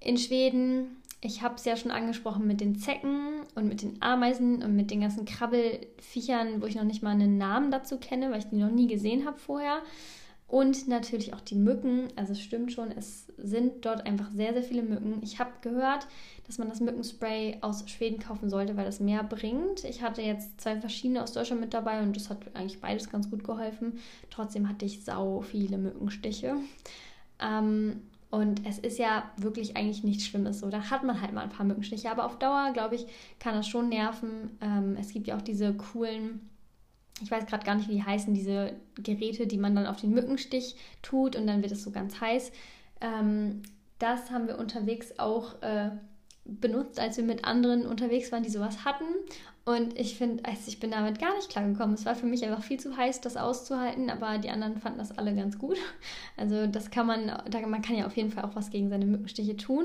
[0.00, 4.62] In Schweden, ich habe es ja schon angesprochen mit den Zecken und mit den Ameisen
[4.62, 8.38] und mit den ganzen Krabbelfiechern, wo ich noch nicht mal einen Namen dazu kenne, weil
[8.38, 9.82] ich die noch nie gesehen habe vorher.
[10.50, 12.08] Und natürlich auch die Mücken.
[12.16, 15.20] Also es stimmt schon, es sind dort einfach sehr, sehr viele Mücken.
[15.22, 16.08] Ich habe gehört,
[16.48, 19.84] dass man das Mückenspray aus Schweden kaufen sollte, weil das mehr bringt.
[19.84, 23.30] Ich hatte jetzt zwei verschiedene aus Deutschland mit dabei und das hat eigentlich beides ganz
[23.30, 24.00] gut geholfen.
[24.28, 26.56] Trotzdem hatte ich sau viele Mückenstiche.
[27.38, 30.68] Ähm, und es ist ja wirklich eigentlich nichts Schlimmes so.
[30.68, 32.10] Da hat man halt mal ein paar Mückenstiche.
[32.10, 33.06] Aber auf Dauer, glaube ich,
[33.38, 34.50] kann das schon nerven.
[34.60, 36.49] Ähm, es gibt ja auch diese coolen,
[37.22, 40.76] ich weiß gerade gar nicht, wie heißen, diese Geräte, die man dann auf den Mückenstich
[41.02, 42.52] tut und dann wird es so ganz heiß.
[43.00, 43.62] Ähm,
[43.98, 45.90] das haben wir unterwegs auch äh,
[46.44, 49.04] benutzt, als wir mit anderen unterwegs waren, die sowas hatten.
[49.64, 51.94] Und ich finde, also ich bin damit gar nicht klargekommen.
[51.94, 55.16] Es war für mich einfach viel zu heiß, das auszuhalten, aber die anderen fanden das
[55.16, 55.76] alle ganz gut.
[56.36, 59.04] Also das kann man, da, man kann ja auf jeden Fall auch was gegen seine
[59.04, 59.84] Mückenstiche tun.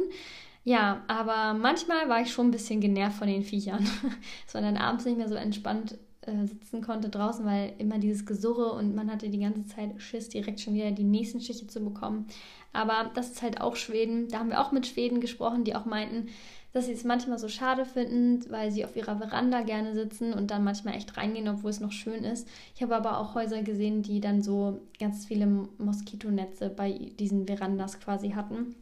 [0.63, 3.85] Ja, aber manchmal war ich schon ein bisschen genervt von den Viechern.
[4.45, 5.97] Dass man dann abends nicht mehr so entspannt
[6.27, 10.29] äh, sitzen konnte draußen, weil immer dieses Gesurre und man hatte die ganze Zeit Schiss,
[10.29, 12.27] direkt schon wieder die nächsten Stiche zu bekommen.
[12.73, 14.27] Aber das ist halt auch Schweden.
[14.27, 16.27] Da haben wir auch mit Schweden gesprochen, die auch meinten,
[16.73, 20.51] dass sie es manchmal so schade finden, weil sie auf ihrer Veranda gerne sitzen und
[20.51, 22.49] dann manchmal echt reingehen, obwohl es noch schön ist.
[22.75, 25.45] Ich habe aber auch Häuser gesehen, die dann so ganz viele
[25.77, 28.75] Moskitonetze bei diesen Verandas quasi hatten.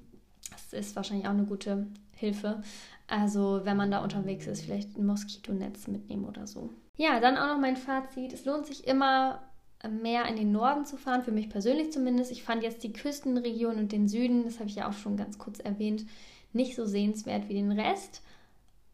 [0.51, 1.85] Das ist wahrscheinlich auch eine gute
[2.15, 2.63] Hilfe.
[3.05, 6.71] Also wenn man da unterwegs ist, vielleicht ein Moskitonetz mitnehmen oder so.
[6.97, 8.33] Ja, dann auch noch mein Fazit.
[8.33, 9.41] Es lohnt sich immer
[9.89, 12.31] mehr in den Norden zu fahren, für mich persönlich zumindest.
[12.31, 15.37] Ich fand jetzt die Küstenregion und den Süden, das habe ich ja auch schon ganz
[15.37, 16.05] kurz erwähnt,
[16.53, 18.21] nicht so sehenswert wie den Rest.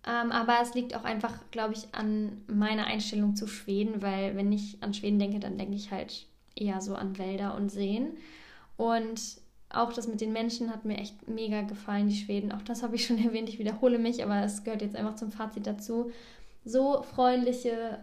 [0.08, 4.52] Ähm, aber es liegt auch einfach, glaube ich, an meiner Einstellung zu Schweden, weil wenn
[4.52, 6.26] ich an Schweden denke, dann denke ich halt
[6.56, 8.18] eher so an Wälder und Seen.
[8.78, 9.22] Und
[9.70, 12.52] auch das mit den Menschen hat mir echt mega gefallen, die Schweden.
[12.52, 15.32] Auch das habe ich schon erwähnt, ich wiederhole mich, aber es gehört jetzt einfach zum
[15.32, 16.12] Fazit dazu.
[16.64, 17.99] So freundliche,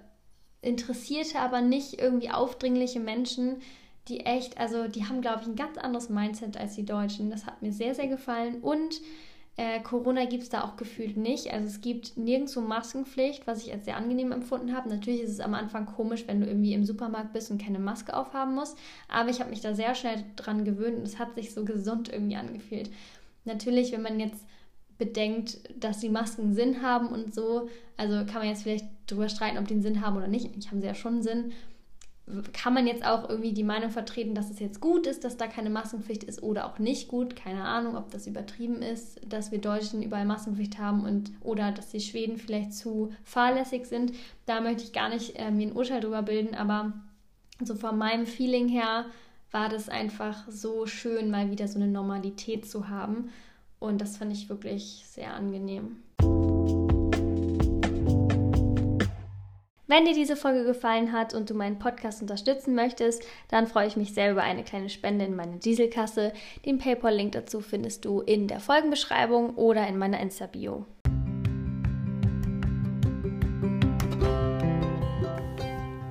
[0.63, 3.57] interessierte, aber nicht irgendwie aufdringliche Menschen,
[4.09, 7.31] die echt, also die haben, glaube ich, ein ganz anderes Mindset als die Deutschen.
[7.31, 8.61] Das hat mir sehr, sehr gefallen.
[8.61, 9.01] Und
[9.57, 11.53] äh, Corona gibt es da auch gefühlt nicht.
[11.53, 14.89] Also es gibt nirgendwo Maskenpflicht, was ich als sehr angenehm empfunden habe.
[14.89, 18.15] Natürlich ist es am Anfang komisch, wenn du irgendwie im Supermarkt bist und keine Maske
[18.15, 18.77] aufhaben musst.
[19.09, 22.13] Aber ich habe mich da sehr schnell dran gewöhnt und es hat sich so gesund
[22.13, 22.91] irgendwie angefühlt.
[23.45, 24.45] Natürlich, wenn man jetzt
[24.99, 29.59] bedenkt, dass die Masken Sinn haben und so, also kann man jetzt vielleicht drüber streiten,
[29.59, 30.47] ob die einen Sinn haben oder nicht.
[30.47, 31.53] Eigentlich haben sie ja schon Sinn
[32.53, 35.47] kann man jetzt auch irgendwie die Meinung vertreten, dass es jetzt gut ist, dass da
[35.47, 37.37] keine Maskenpflicht ist oder auch nicht gut.
[37.37, 41.91] Keine Ahnung, ob das übertrieben ist, dass wir Deutschen überall Maskenpflicht haben und oder dass
[41.91, 44.13] die Schweden vielleicht zu fahrlässig sind.
[44.45, 46.93] Da möchte ich gar nicht äh, mir ein Urteil drüber bilden, aber
[47.63, 49.07] so von meinem Feeling her
[49.53, 53.31] war das einfach so schön, mal wieder so eine Normalität zu haben.
[53.87, 56.03] Und das fand ich wirklich sehr angenehm.
[59.87, 63.97] Wenn dir diese Folge gefallen hat und du meinen Podcast unterstützen möchtest, dann freue ich
[63.97, 66.33] mich sehr über eine kleine Spende in meine Dieselkasse.
[66.65, 70.85] Den PayPal-Link dazu findest du in der Folgenbeschreibung oder in meiner Insta-Bio.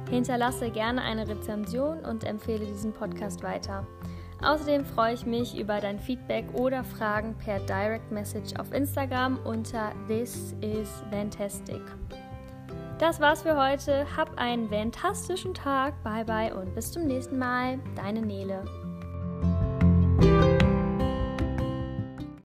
[0.09, 3.86] Hinterlasse gerne eine Rezension und empfehle diesen Podcast weiter.
[4.42, 9.92] Außerdem freue ich mich über dein Feedback oder Fragen per Direct Message auf Instagram unter
[10.08, 11.82] This is Fantastic.
[13.00, 14.06] Das war's für heute.
[14.16, 16.02] Hab einen fantastischen Tag.
[16.04, 17.80] Bye bye und bis zum nächsten Mal.
[17.96, 18.64] Deine Nele.